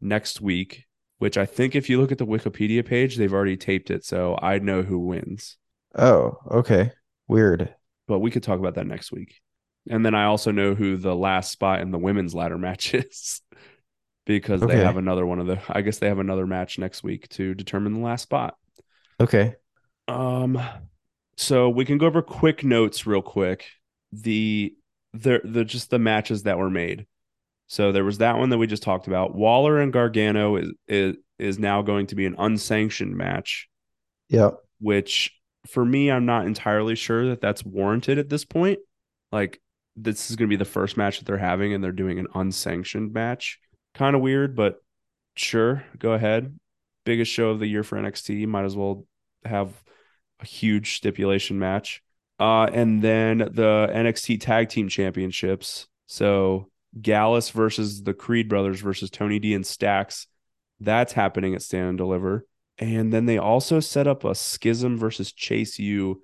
[0.00, 0.86] next week.
[1.24, 4.38] Which I think, if you look at the Wikipedia page, they've already taped it, so
[4.42, 5.56] I know who wins
[5.96, 6.92] oh, okay.
[7.28, 7.74] Weird.
[8.06, 9.40] but we could talk about that next week.
[9.88, 13.40] And then I also know who the last spot in the women's ladder match is
[14.26, 14.76] because Okay.
[14.76, 17.54] they have another one of the I guess they have another match next week to
[17.54, 18.56] determine the last spot.
[19.18, 19.54] Okay.
[20.08, 20.60] Um
[21.38, 23.64] so we can go over quick notes real quick.
[24.12, 24.74] The
[25.14, 27.06] the the just the matches that were made.
[27.66, 29.34] So there was that one that we just talked about.
[29.34, 33.68] Waller and Gargano is is is now going to be an unsanctioned match
[34.28, 34.58] Yep.
[34.80, 35.32] which
[35.66, 38.80] for me, I'm not entirely sure that that's warranted at this point.
[39.32, 39.60] Like,
[39.96, 42.26] this is going to be the first match that they're having, and they're doing an
[42.34, 43.58] unsanctioned match.
[43.94, 44.82] Kind of weird, but
[45.36, 46.58] sure, go ahead.
[47.04, 48.46] Biggest show of the year for NXT.
[48.46, 49.06] Might as well
[49.44, 49.72] have
[50.40, 52.02] a huge stipulation match.
[52.38, 55.86] Uh, and then the NXT Tag Team Championships.
[56.06, 56.68] So
[57.00, 60.26] Gallus versus the Creed brothers versus Tony D and Stacks.
[60.80, 62.46] That's happening at Stand and Deliver.
[62.78, 66.22] And then they also set up a Schism versus Chase U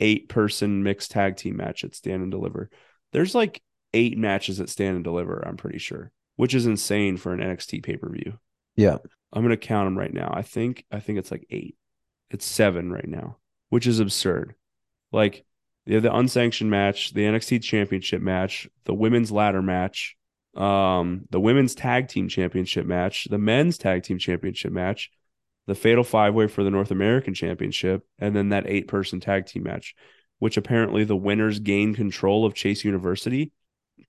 [0.00, 2.70] eight person mixed tag team match at Stand and Deliver.
[3.12, 3.62] There's like
[3.92, 7.82] eight matches at Stand and Deliver, I'm pretty sure, which is insane for an NXT
[7.82, 8.38] pay per view.
[8.76, 8.96] Yeah.
[9.32, 10.32] I'm gonna count them right now.
[10.34, 11.76] I think I think it's like eight.
[12.30, 13.36] It's seven right now,
[13.68, 14.54] which is absurd.
[15.12, 15.44] Like
[15.90, 20.16] they have the unsanctioned match, the NXT championship match, the women's ladder match,
[20.54, 25.10] um, the women's tag team championship match, the men's tag team championship match,
[25.66, 29.46] the fatal five way for the North American championship, and then that eight person tag
[29.46, 29.96] team match,
[30.38, 33.50] which apparently the winners gain control of Chase University.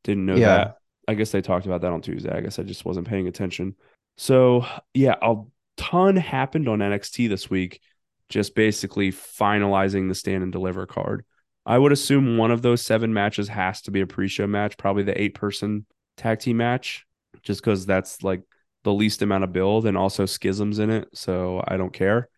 [0.03, 0.57] Didn't know Yeah.
[0.57, 0.77] that.
[1.07, 2.32] I guess they talked about that on Tuesday.
[2.32, 3.75] I guess I just wasn't paying attention.
[4.17, 5.34] So yeah, a
[5.77, 7.82] ton happened on NXT this week,
[8.29, 11.25] just basically finalizing the stand and deliver card.
[11.66, 15.03] I would assume one of those seven matches has to be a pre-show match, probably
[15.03, 15.86] the eight-person
[16.18, 17.05] tag team match,
[17.43, 18.41] just because that's like
[18.84, 22.30] the least amount of build and also schisms in it, so I don't care.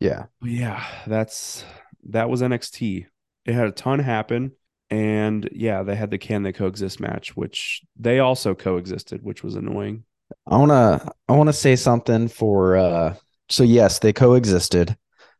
[0.00, 0.24] Yeah.
[0.40, 1.64] But yeah, that's
[2.10, 3.06] that was NXT.
[3.44, 4.52] It had a ton happen.
[4.90, 9.54] And yeah, they had the can they coexist match, which they also coexisted, which was
[9.54, 10.04] annoying.
[10.46, 13.14] I wanna I wanna say something for uh
[13.48, 14.96] so yes, they coexisted.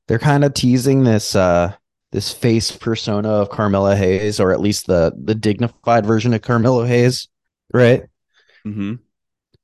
[0.07, 1.75] They're kind of teasing this uh
[2.15, 6.85] this face persona of Carmelo Hayes, or at least the the dignified version of Carmelo
[6.85, 7.27] Hayes,
[7.73, 8.05] right?
[8.65, 8.95] Mm-hmm.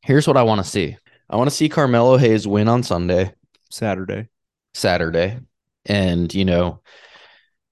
[0.03, 0.97] Here's what I want to see.
[1.31, 3.33] I want to see Carmelo Hayes win on Sunday,
[3.71, 4.29] Saturday.
[4.75, 5.39] Saturday,
[5.87, 6.83] and you know,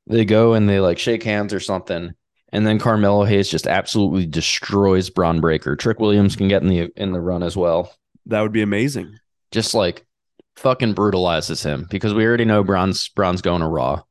[0.06, 2.12] they go and they like shake hands or something,
[2.52, 5.74] and then Carmelo Hayes just absolutely destroys Bron Breakker.
[5.74, 7.92] Trick Williams can get in the in the run as well.
[8.26, 9.18] That would be amazing.
[9.50, 10.06] Just like
[10.54, 14.02] fucking brutalizes him because we already know Bron's Bron's going to Raw,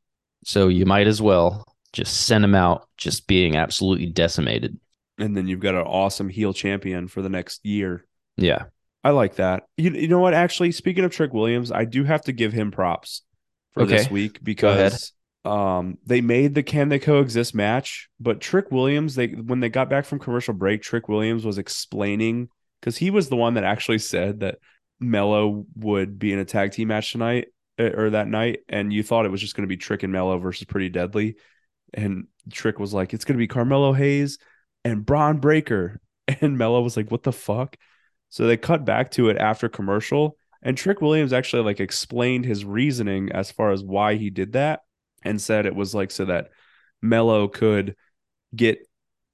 [0.47, 4.79] so you might as well just send him out just being absolutely decimated.
[5.17, 8.05] And then you've got an awesome heel champion for the next year.
[8.37, 8.65] Yeah,
[9.03, 9.65] I like that.
[9.77, 10.33] You, you know what?
[10.33, 13.23] Actually, speaking of Trick Williams, I do have to give him props
[13.73, 13.85] for Okay.
[13.85, 15.13] this week because
[15.45, 19.89] um they made the can they coexist match, but Trick Williams, they when they got
[19.89, 22.49] back from commercial break, Trick Williams was explaining
[22.81, 24.57] because he was the one that actually said that
[24.99, 27.47] Melo would be in a tag team match tonight
[27.77, 30.11] Eh, or that night, and you thought it was just going to be Trick and
[30.11, 31.35] Melo versus Pretty Deadly,
[31.93, 34.39] and Trick was like, it's going to be Carmelo Hayes
[34.83, 36.01] and Bron Breakker,
[36.41, 37.77] and Melo was like, what the fuck?
[38.29, 42.65] So they cut back to it after commercial, and Trick Williams actually like explained his
[42.65, 44.81] reasoning as far as why he did that,
[45.23, 46.49] and said it was like so that
[47.01, 47.95] Melo could
[48.55, 48.79] get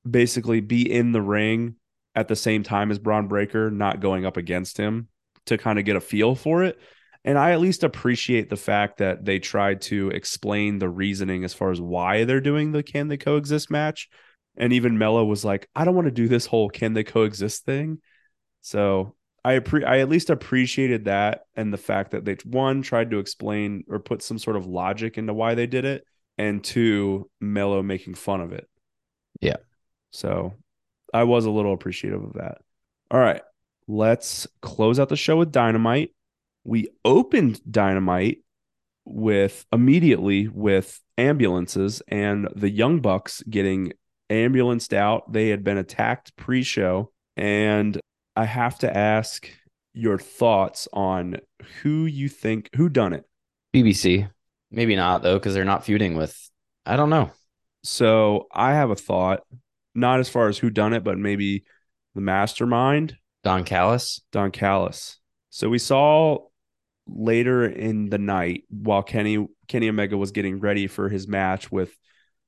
[0.10, 1.76] basically be in the ring
[2.14, 5.08] at the same time as Bron Breakker, not going up against him
[5.46, 6.78] to kind of get a feel for it.
[7.26, 11.54] And I at least appreciate the fact that they tried to explain the reasoning as
[11.54, 14.10] far as why they're doing the can they coexist match.
[14.58, 17.66] And even Melo was like, I don't want to do this whole can they coexist
[17.66, 18.00] thing.
[18.62, 19.16] So
[19.46, 23.20] I appre- I at least appreciated that and the fact that they one tried to
[23.20, 26.06] explain or put some sort of logic into why they did it,
[26.38, 28.70] and two, Melo making fun of it.
[29.42, 29.58] Yeah.
[30.12, 30.54] So
[31.14, 32.60] I was a little appreciative of that.
[33.12, 33.42] All right.
[33.88, 36.12] Let's close out the show with Dynamite.
[36.64, 38.40] We opened Dynamite
[39.06, 43.94] with immediately with ambulances and the Young Bucks getting
[44.30, 45.32] ambulanced out.
[45.32, 48.00] They had been attacked pre-show and
[48.36, 49.50] I have to ask
[49.94, 51.38] your thoughts on
[51.82, 53.26] who you think who done it.
[53.74, 54.30] BBC.
[54.72, 56.50] Maybe not though, because they're not feuding with.
[56.86, 57.32] I don't know.
[57.84, 59.42] So I have a thought,
[59.94, 61.66] not as far as who done it, but maybe
[62.16, 64.22] the mastermind, Don Callis.
[64.32, 65.20] Don Callis.
[65.50, 66.40] So we saw
[67.08, 71.96] later in the night while Kenny Kenny Omega was getting ready for his match with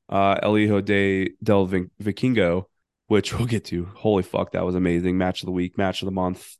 [0.10, 2.66] uh El Hijo de del Vikingo,
[3.08, 3.86] which we'll get to.
[3.95, 5.18] Holy fuck, that was amazing.
[5.18, 6.56] Match of the week, match of the month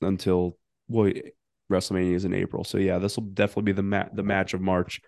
[0.00, 0.56] until
[0.88, 1.12] well
[1.70, 2.64] WrestleMania is in April.
[2.64, 5.00] So yeah, this will definitely be the ma- the match of March.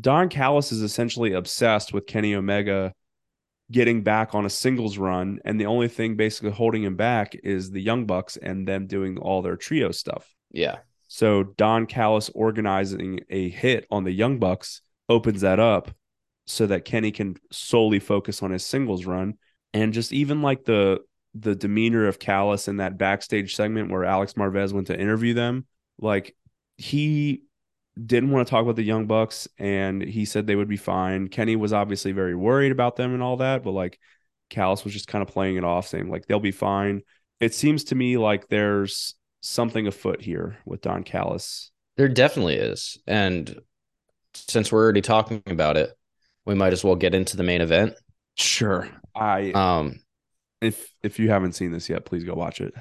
[0.00, 2.92] Don Callis is essentially obsessed with Kenny Omega
[3.70, 7.70] getting back on a singles run, and the only thing basically holding him back is
[7.70, 10.34] the Young Bucks and them doing all their trio stuff.
[10.50, 10.78] Yeah.
[11.14, 15.92] So Don Callis organizing a hit on the Young Bucks opens that up
[16.48, 19.34] so that Kenny can solely focus on his singles run.
[19.72, 21.02] And just even like the
[21.32, 25.66] the demeanor of Callis in that backstage segment where Alex Marvez went to interview them,
[26.00, 26.34] like
[26.78, 27.44] he
[27.94, 31.28] didn't want to talk about the Young Bucks and he said they would be fine.
[31.28, 34.00] Kenny was obviously very worried about them and all that, but like
[34.50, 37.02] Callis was just kind of playing it off, saying like they'll be fine.
[37.38, 39.14] It seems to me like there's
[39.44, 41.70] something afoot here with Don Callis.
[41.96, 42.98] There definitely is.
[43.06, 43.60] And
[44.34, 45.92] since we're already talking about it,
[46.44, 47.94] we might as well get into the main event.
[48.36, 48.88] Sure.
[49.14, 50.00] I Um,
[50.60, 52.74] if if you haven't seen this yet, please go watch it.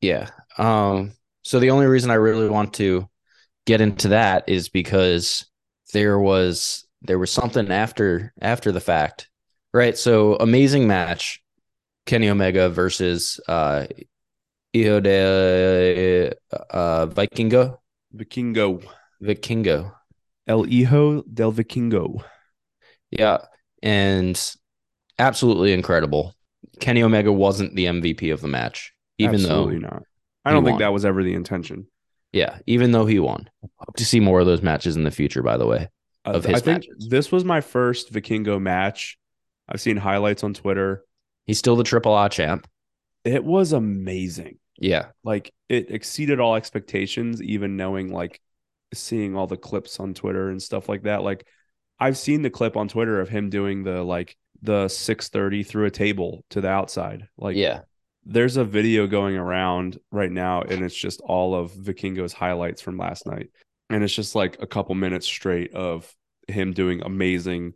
[0.00, 0.30] yeah.
[0.58, 3.08] Um, so the only reason I really want to
[3.66, 5.46] get into that is because
[5.92, 9.28] there was there was something after after the fact.
[9.72, 9.96] Right.
[9.98, 11.42] So amazing match.
[12.06, 13.86] Kenny Omega versus uh
[14.82, 16.32] Hijo de
[16.70, 17.78] uh Vikingo.
[18.14, 18.82] Vikingo.
[19.22, 19.92] Vikingo.
[20.46, 22.22] El Hijo del Vikingo.
[23.10, 23.38] Yeah.
[23.82, 24.38] And
[25.18, 26.34] absolutely incredible.
[26.80, 30.02] Kenny Omega wasn't the MVP of the match, even Absolutely though, not.
[30.44, 30.80] I don't think won.
[30.80, 31.86] that was ever the intention.
[32.32, 33.48] yeah, even though he won.
[33.78, 35.88] Hope to see more of those matches in the future, by the way.
[36.24, 37.06] Uh, Of his I think matches.
[37.08, 39.18] this was my first Vikingo match.
[39.68, 41.04] I've seen highlights on Twitter.
[41.46, 42.68] He's still the Triple A champ.
[43.24, 44.58] It was amazing.
[44.78, 45.06] Yeah.
[45.24, 48.40] Like it exceeded all expectations, even knowing like
[48.94, 51.22] seeing all the clips on Twitter and stuff like that.
[51.22, 51.46] Like
[51.98, 55.90] I've seen the clip on Twitter of him doing the like the 630 through a
[55.90, 57.28] table to the outside.
[57.36, 57.80] Like yeah.
[58.24, 62.98] there's a video going around right now, and it's just all of Vikingo's highlights from
[62.98, 63.50] last night,
[63.90, 66.12] and it's just like a couple minutes straight of
[66.48, 67.74] him doing amazing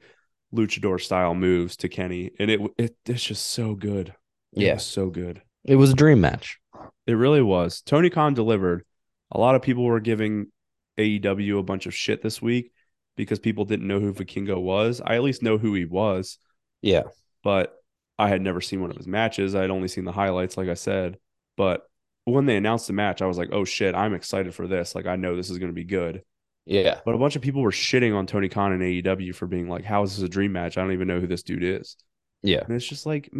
[0.54, 4.14] luchador style moves to Kenny, and it, it it's just so good.
[4.52, 4.74] It Yeah.
[4.74, 5.42] was so good.
[5.64, 6.58] It was a dream match.
[7.06, 7.80] It really was.
[7.82, 8.84] Tony Khan delivered.
[9.32, 10.46] A lot of people were giving
[10.98, 12.72] AEW a bunch of shit this week
[13.16, 15.00] because people didn't know who Vikingo was.
[15.04, 16.38] I at least know who he was,
[16.82, 17.02] Yeah.
[17.42, 17.74] but
[18.18, 19.54] I had never seen one of his matches.
[19.54, 21.18] I had only seen the highlights, like I said.
[21.56, 21.82] But
[22.24, 24.94] when they announced the match, I was like, oh shit, I'm excited for this.
[24.94, 26.22] Like, I know this is going to be good.
[26.66, 27.00] Yeah.
[27.04, 29.84] But a bunch of people were shitting on Tony Khan and AEW for being like,
[29.84, 30.76] how is this a dream match?
[30.76, 31.96] I don't even know who this dude is.
[32.42, 32.60] Yeah.
[32.64, 33.30] And it's just like,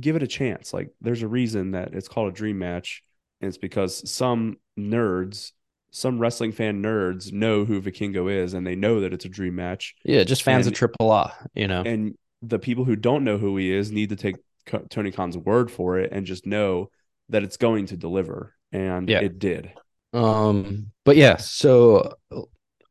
[0.00, 0.72] give it a chance.
[0.72, 3.02] Like, there's a reason that it's called a dream match.
[3.40, 5.52] And it's because some nerds,
[5.90, 9.56] some wrestling fan nerds know who Vikingo is and they know that it's a dream
[9.56, 9.94] match.
[10.04, 10.24] Yeah.
[10.24, 11.82] Just fans And- of Triple A, you know?
[11.82, 14.36] And the people who don't know who he is need to take
[14.66, 16.88] Co- Tony Khan's word for it and just know
[17.28, 18.54] that it's going to deliver.
[18.72, 19.20] And Yeah.
[19.20, 19.72] it did.
[20.12, 22.14] Um, but yeah, so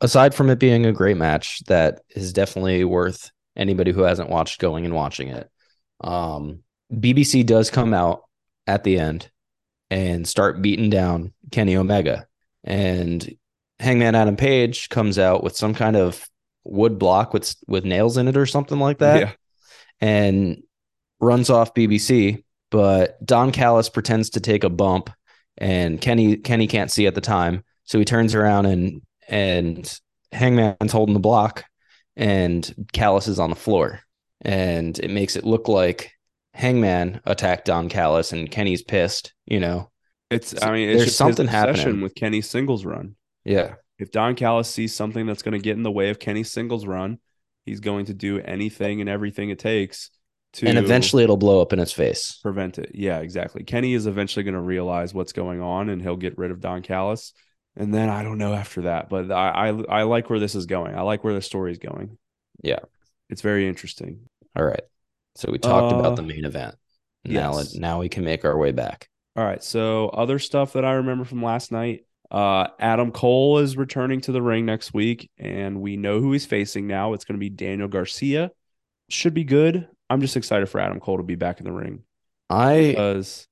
[0.02, 4.60] aside from it being a great match, that is definitely worth anybody who hasn't watched
[4.60, 5.49] going and watching it.
[6.02, 6.64] Um,
[6.94, 8.24] BBC does come out
[8.68, 9.30] at the end
[9.89, 12.28] and start beating down Kenny Omega,
[12.64, 13.36] and
[13.80, 16.28] Hangman Adam Page comes out with some kind of
[16.64, 19.32] wood block with with nails in it or something like that, Yeah.
[20.00, 20.64] and
[21.20, 22.44] runs off BBC.
[22.70, 25.10] But Don Callis pretends to take a bump
[25.58, 30.00] and Kenny Kenny can't see at the time, so he turns around and and
[30.32, 31.66] Hangman's holding the block,
[32.16, 34.00] and Callis is on the floor,
[34.42, 36.12] and it makes it look like
[36.54, 39.34] Hangman attacked Don Callis, and Kenny's pissed.
[39.45, 39.91] You know,
[40.30, 42.02] It's, I mean, it's there's something happening.
[42.02, 43.16] with Kenny's singles run.
[43.45, 46.52] yeah, if Don Callis sees something that's going to get in the way of Kenny's
[46.52, 47.20] singles run,
[47.66, 50.10] he's going to do anything and everything it takes
[50.54, 52.39] to and eventually it'll blow up in his face.
[52.41, 52.91] prevent it.
[52.93, 53.64] Yeah, exactly.
[53.64, 56.82] Kenny is eventually going to realize what's going on and he'll get rid of Don
[56.82, 57.32] Callis.
[57.78, 60.66] And then I don't know after that, but I, I I like where this is
[60.66, 60.93] going.
[60.93, 62.18] I like where the story is going.
[62.62, 62.80] Yeah.
[63.30, 64.28] It's very interesting.
[64.58, 64.82] All right,
[65.36, 66.75] so we talked Uh, about the main event.
[67.23, 67.75] Now, yes.
[67.75, 69.07] now we can make our way back.
[69.36, 69.63] All right.
[69.63, 72.05] So other stuff that I remember from last night.
[72.29, 76.45] Uh, Adam Cole is returning to the ring next week, and we know who he's
[76.45, 77.11] facing now.
[77.13, 78.51] It's going to be Daniel Garcia.
[79.09, 79.88] Should be good.
[80.09, 82.03] I'm just excited for Adam Cole to be back in the ring
[82.49, 83.47] I because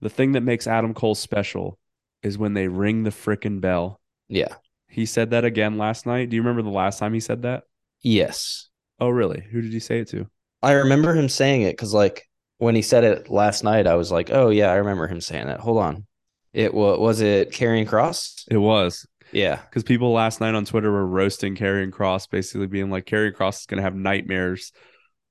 [0.00, 1.78] the thing that makes Adam Cole special
[2.22, 4.00] is when they ring the frickin' bell.
[4.28, 4.54] yeah,
[4.88, 6.28] He said that again last night.
[6.30, 7.64] Do you remember the last time he said that?
[8.02, 8.68] yes,
[9.00, 9.40] Oh, really?
[9.52, 10.28] Who did he say it to?
[10.62, 12.24] I remember him saying it because, like,
[12.58, 15.46] when he said it last night, I was like, "Oh yeah, I remember him saying
[15.46, 16.06] that." Hold on,
[16.52, 18.46] it was was it Karrion Cross?
[18.50, 22.90] It was Yeah, because people last night on Twitter were roasting Karrion Cross, basically being
[22.90, 24.72] like, Karrion Cross is going to have nightmares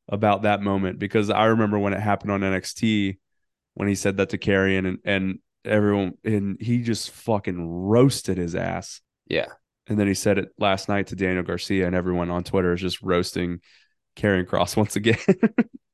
[0.09, 3.17] about that moment because I remember when it happened on NXT
[3.73, 8.55] when he said that to Karrion and and everyone and he just fucking roasted his
[8.55, 9.01] ass.
[9.27, 9.47] yeah,
[9.87, 12.79] And then he said it last night to Daniel Garcia, and everyone on Twitter is
[12.79, 13.59] just roasting
[14.17, 15.17] Karrion Cross once again.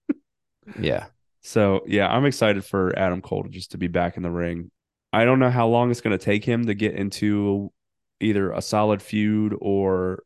[0.80, 1.06] yeah.
[1.42, 4.72] so yeah, I'm excited for Adam Cole to just to be back in the ring.
[5.12, 7.72] I don't know how long it's going to take him to get into
[8.20, 10.24] either a solid feud or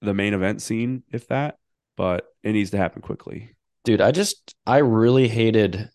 [0.00, 1.58] the main event scene, if that,
[1.96, 3.56] but it needs to happen quickly.
[3.84, 5.90] Dude, I just I really hated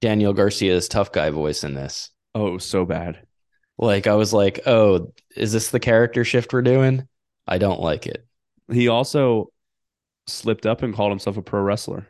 [0.00, 2.10] Daniel Garcia's tough guy voice in this.
[2.34, 3.26] Oh, so bad.
[3.76, 7.08] Like, I was like, "Oh, is this the character shift we're doing?"
[7.46, 8.26] I don't like it.
[8.72, 9.52] He also
[10.26, 12.06] slipped up and called himself a pro wrestler.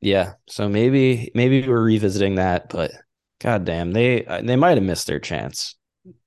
[0.00, 2.92] Yeah, so maybe maybe we're revisiting that, but
[3.40, 5.76] goddamn, they they might have missed their chance.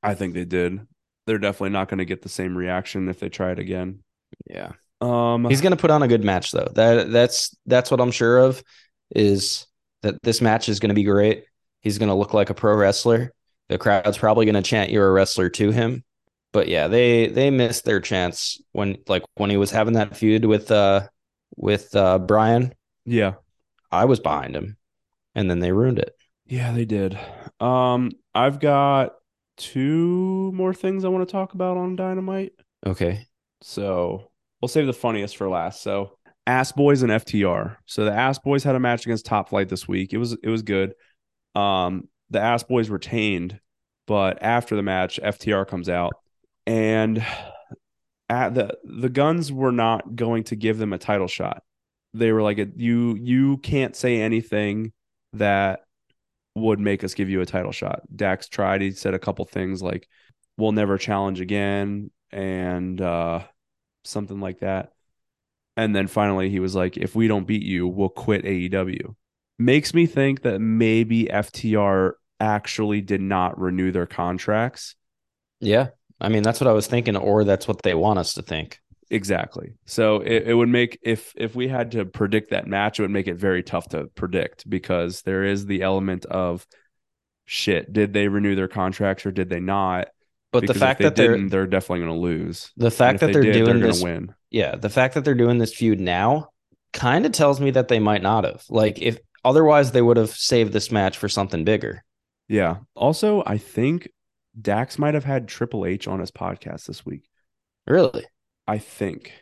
[0.03, 0.79] I think they did.
[1.25, 3.99] They're definitely not going to get the same reaction if they try it again.
[4.49, 4.73] Yeah.
[4.99, 6.71] Um, He's going to put on a good match though.
[6.75, 8.63] That that's that's what I'm sure of
[9.15, 9.65] is
[10.01, 11.45] that this match is going to be great.
[11.81, 13.33] He's going to look like a pro wrestler.
[13.69, 16.03] The crowd's probably going to chant you're a wrestler to him.
[16.53, 20.45] But yeah, they they missed their chance when like when he was having that feud
[20.45, 21.07] with uh
[21.55, 22.73] with uh Brian.
[23.05, 23.35] yeah,
[23.91, 24.77] I was behind him.
[25.33, 26.13] And then they ruined it.
[26.45, 27.17] Yeah, they did.
[27.61, 29.13] Um, I've got
[29.55, 32.51] two more things I want to talk about on Dynamite.
[32.85, 33.27] Okay.
[33.61, 34.29] So
[34.61, 35.81] we'll save the funniest for last.
[35.81, 36.17] So
[36.47, 37.77] Ass Boys and FTR.
[37.85, 40.11] So the Ass Boys had a match against Top Flight this week.
[40.11, 40.93] It was it was good.
[41.55, 43.59] Um, the Ass Boys retained,
[44.07, 46.13] but after the match, FTR comes out
[46.65, 47.25] and
[48.29, 51.63] at the the guns were not going to give them a title shot.
[52.13, 54.93] They were like, you you can't say anything
[55.33, 55.81] that
[56.55, 58.01] would make us give you a title shot.
[58.13, 58.81] Dax tried.
[58.81, 60.07] He said a couple things like,
[60.57, 63.41] "We'll never challenge again," and uh,
[64.03, 64.91] something like that.
[65.77, 69.15] And then finally, he was like, "If we don't beat you, we'll quit AEW,"
[69.59, 74.95] makes me think that maybe FTR actually did not renew their contracts.
[75.59, 75.89] Yeah.
[76.21, 78.79] I mean, that's what I was thinking, or that's what they want us to think.
[79.09, 79.73] Exactly.
[79.85, 83.11] So it, it would make if if we had to predict that match, it would
[83.11, 86.65] make it very tough to predict because there is the element of
[87.45, 87.91] shit.
[87.91, 90.07] Did they renew their contracts or did they not?
[90.51, 92.71] But the Because if fact they that they're didn't, they're definitely going to lose.
[92.77, 94.33] the fact that they they're did, doing gonna this, win.
[94.49, 96.49] yeah, the fact that they're doing this feud now
[96.93, 98.63] kind of tells me that they might not have.
[98.69, 102.03] Like, if otherwise they would have saved this match for something bigger.
[102.47, 102.77] Yeah.
[102.95, 104.09] Also, I think
[104.59, 107.29] Dax might have had Triple H on his podcast this week.
[107.87, 108.25] Really,
[108.67, 109.33] I think.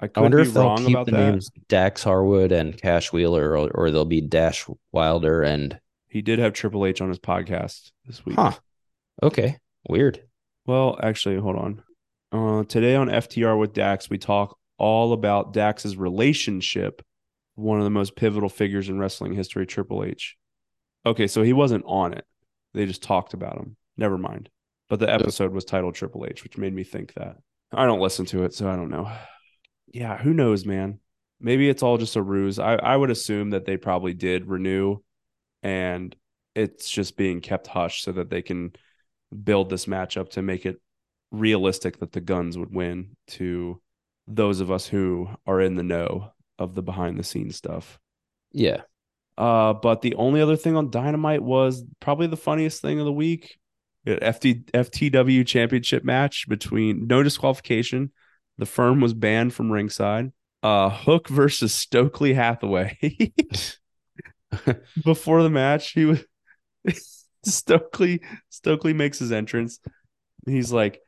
[0.00, 1.30] I could I wonder be if they'll wrong keep about the that.
[1.30, 5.78] names Dax Harwood and Cash Wheeler, or, or they'll be Dash Wilder and
[6.08, 8.36] He did have Triple H on his podcast this week.
[8.36, 8.52] huh.
[9.22, 9.58] Okay,
[9.88, 10.22] weird.
[10.66, 11.82] Well, actually, hold on.
[12.32, 17.00] Uh, today on FTR with Dax, we talk all about Dax's relationship,
[17.54, 20.36] one of the most pivotal figures in wrestling history, Triple H.
[21.06, 22.24] Okay, so he wasn't on it.
[22.72, 23.76] They just talked about him.
[23.96, 24.48] Never mind.
[24.88, 27.36] But the episode was titled Triple H, which made me think that.
[27.72, 29.10] I don't listen to it, so I don't know.
[29.92, 30.98] Yeah, who knows, man?
[31.40, 32.58] Maybe it's all just a ruse.
[32.58, 34.96] I, I would assume that they probably did renew
[35.62, 36.16] and
[36.56, 38.72] it's just being kept hush so that they can
[39.44, 40.80] build this matchup to make it
[41.30, 43.80] realistic that the Gunns would win to
[44.26, 47.98] those of us who are in the know of the behind the scenes stuff.
[48.52, 48.82] Yeah,
[49.36, 53.12] Uh, but the only other thing on Dynamite was probably the funniest thing of the
[53.12, 53.58] week.
[54.06, 58.12] FD, FTW championship match between no disqualification.
[58.58, 60.32] The firm was banned from ringside.
[60.62, 62.98] Uh, Hook versus Stokely Hathaway.
[65.04, 66.24] Before the match, he was
[67.44, 68.22] Stokely.
[68.48, 69.78] Stokely makes his entrance.
[70.46, 71.00] He's like,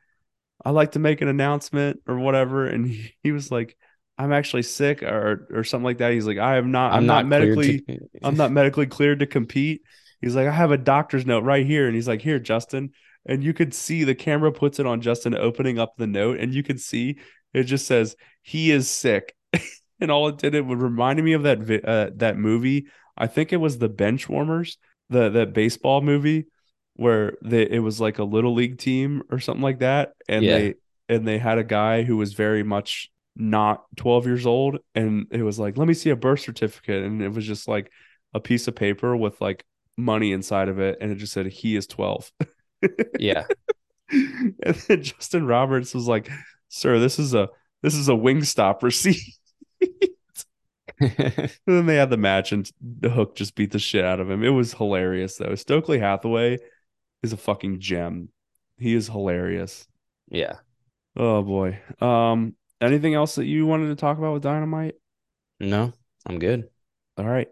[0.64, 3.76] "I like to make an announcement or whatever," and he, he was like,
[4.18, 6.12] "I'm actually sick" or or something like that.
[6.12, 6.92] He's like, "I am not.
[6.92, 9.82] I'm, not, cleared medically." to- I'm not medically cleared to compete.
[10.26, 11.86] He's like, I have a doctor's note right here.
[11.86, 12.90] And he's like, Here, Justin.
[13.28, 16.54] And you could see the camera puts it on Justin opening up the note, and
[16.54, 17.18] you could see
[17.54, 19.34] it just says, He is sick.
[20.00, 22.86] and all it did, it would remind me of that vi- uh, that movie.
[23.16, 24.78] I think it was the Bench Warmers,
[25.10, 26.46] the that baseball movie
[26.94, 30.12] where they it was like a little league team or something like that.
[30.28, 30.58] And Yeah.
[30.58, 30.74] they
[31.08, 35.42] and they had a guy who was very much not 12 years old and it
[35.42, 37.92] was like let me see a birth certificate and it was just like
[38.32, 39.62] a piece of paper with like
[39.96, 42.30] money inside of it and it just said he is 12
[43.18, 43.44] yeah,
[44.10, 44.54] and
[44.88, 46.30] then justin roberts was like
[46.68, 47.48] sir this is a
[47.82, 49.22] this is a wingstop receipt.
[50.98, 54.30] And then they had the match and the hook just beat the shit out of
[54.30, 54.42] him.
[54.42, 55.54] It was hilarious though.
[55.54, 56.58] Stokely hathaway
[57.22, 58.30] is a fucking gem.
[58.78, 59.86] He is hilarious.
[60.28, 60.54] Yeah.
[61.14, 61.78] oh boy.
[62.00, 64.94] Um anything else that you wanted to talk about with dynamite?
[65.60, 65.92] No,
[66.24, 66.70] I'm good.
[67.18, 67.48] All right.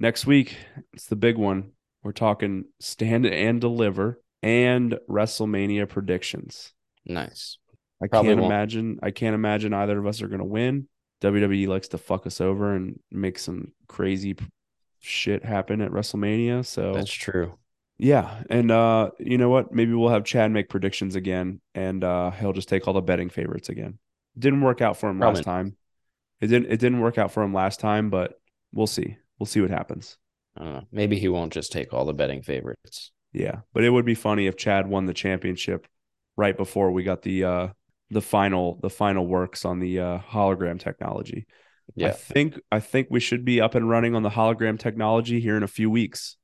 [0.00, 0.56] Next week,
[0.94, 1.72] it's the big one.
[2.02, 6.72] We're talking stand and deliver and WrestleMania predictions.
[7.04, 7.58] Nice.
[8.02, 8.52] I Probably can't won't.
[8.52, 10.88] imagine I can't imagine either of us are going to win.
[11.20, 14.34] WWE likes to fuck us over and make some crazy
[15.00, 16.64] shit happen at WrestleMania.
[16.64, 17.58] So That's true.
[17.98, 19.70] yeah, and uh you know what?
[19.72, 23.28] Maybe we'll have Chad make predictions again and uh he'll just take all the betting
[23.28, 23.98] favorites again.
[24.38, 25.76] Didn't work out for him Probably last time.
[26.40, 28.40] It didn't it didn't work out for him last time, but
[28.72, 29.18] we'll see.
[29.40, 30.18] We'll see what happens.
[30.56, 30.86] I don't know.
[30.92, 33.10] Maybe he won't just take all the betting favorites.
[33.32, 35.88] Yeah, but it would be funny if Chad won the championship
[36.36, 37.68] right before we got the uh
[38.10, 41.46] the final the final works on the uh hologram technology.
[41.94, 42.08] Yeah.
[42.08, 45.56] I think I think we should be up and running on the hologram technology here
[45.56, 46.36] in a few weeks.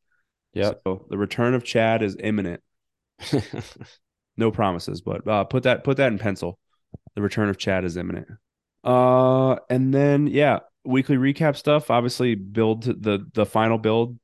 [0.54, 0.80] Yep.
[0.86, 2.62] So the return of Chad is imminent.
[4.38, 6.58] No promises, but uh put that put that in pencil.
[7.14, 8.28] The return of Chad is imminent.
[8.84, 11.90] Uh and then yeah, weekly recap stuff.
[11.90, 14.18] Obviously build the the final build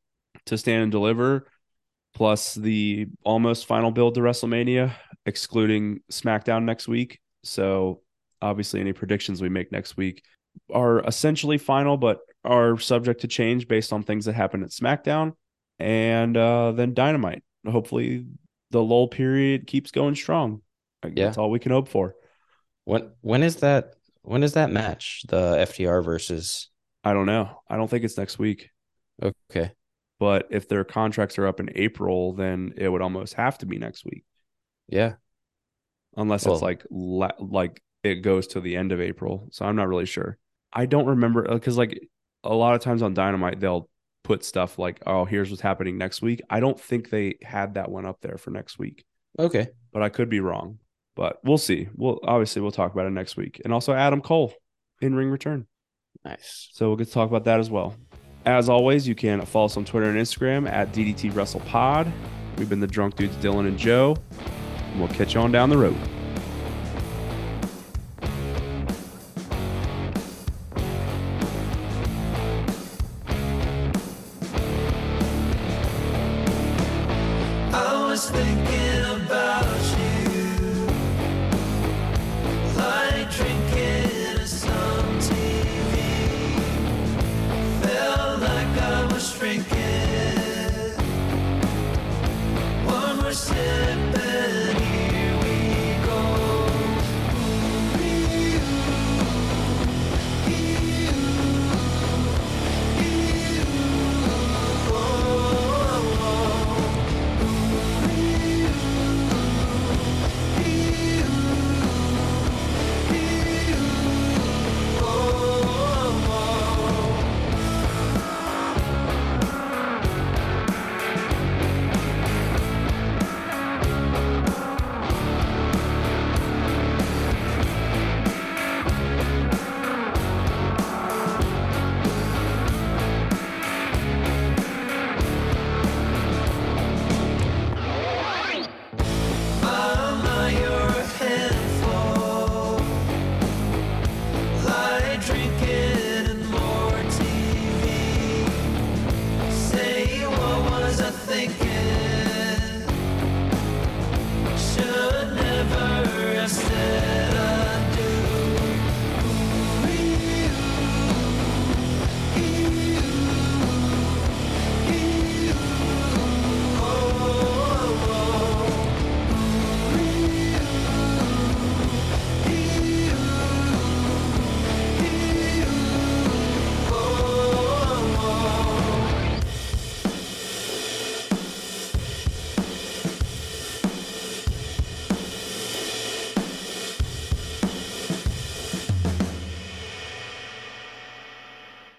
[0.47, 1.47] to stand and deliver
[2.15, 4.93] plus the almost final build to WrestleMania,
[5.27, 7.21] excluding SmackDown next week.
[7.43, 8.03] So
[8.41, 10.23] obviously, any predictions we make next week
[10.73, 15.33] are essentially final, but are subject to change based on things that happen at SmackDown
[15.79, 17.43] and uh, then Dynamite.
[17.67, 18.27] Hopefully,
[18.71, 20.63] the lull period keeps going strong.
[21.05, 21.27] Yeah.
[21.27, 22.15] That's all we can hope for.
[22.85, 25.23] when when is that when is that match?
[25.29, 26.69] The FTR versus
[27.05, 27.63] I don't know.
[27.69, 28.71] I don't think it's next week.
[29.23, 29.73] Okay.
[30.21, 33.79] But if their contracts are up in April, then it would almost have to be
[33.79, 34.25] next week.
[34.89, 35.15] Yeah.
[36.17, 39.49] unless Well- it's like like it goes to the end of April.
[39.53, 40.37] So I'm not really sure.
[40.73, 41.99] I don't remember uh, because like
[42.45, 43.89] a lot of times on Dynamite they'll
[44.25, 47.91] put stuff like, "Oh, here's what's happening next week." I don't think they had that
[47.91, 49.05] one up there for next week,
[49.39, 49.69] Okay.
[49.93, 50.79] but I could be wrong.
[51.15, 51.89] But we'll see.
[51.95, 54.55] We'll obviously we'll talk about it next week, and also Adam Cole
[55.01, 55.67] in ring return.
[56.25, 56.69] Nice.
[56.73, 57.95] So we'll get to talk about that as well.
[58.45, 62.13] As always, you can follow us on Twitter and Instagram at DDT Wrestle Pod.
[62.59, 64.17] We've been the drunk dudes, Dylan and Joe.
[64.91, 65.97] And we'll catch you on down the road.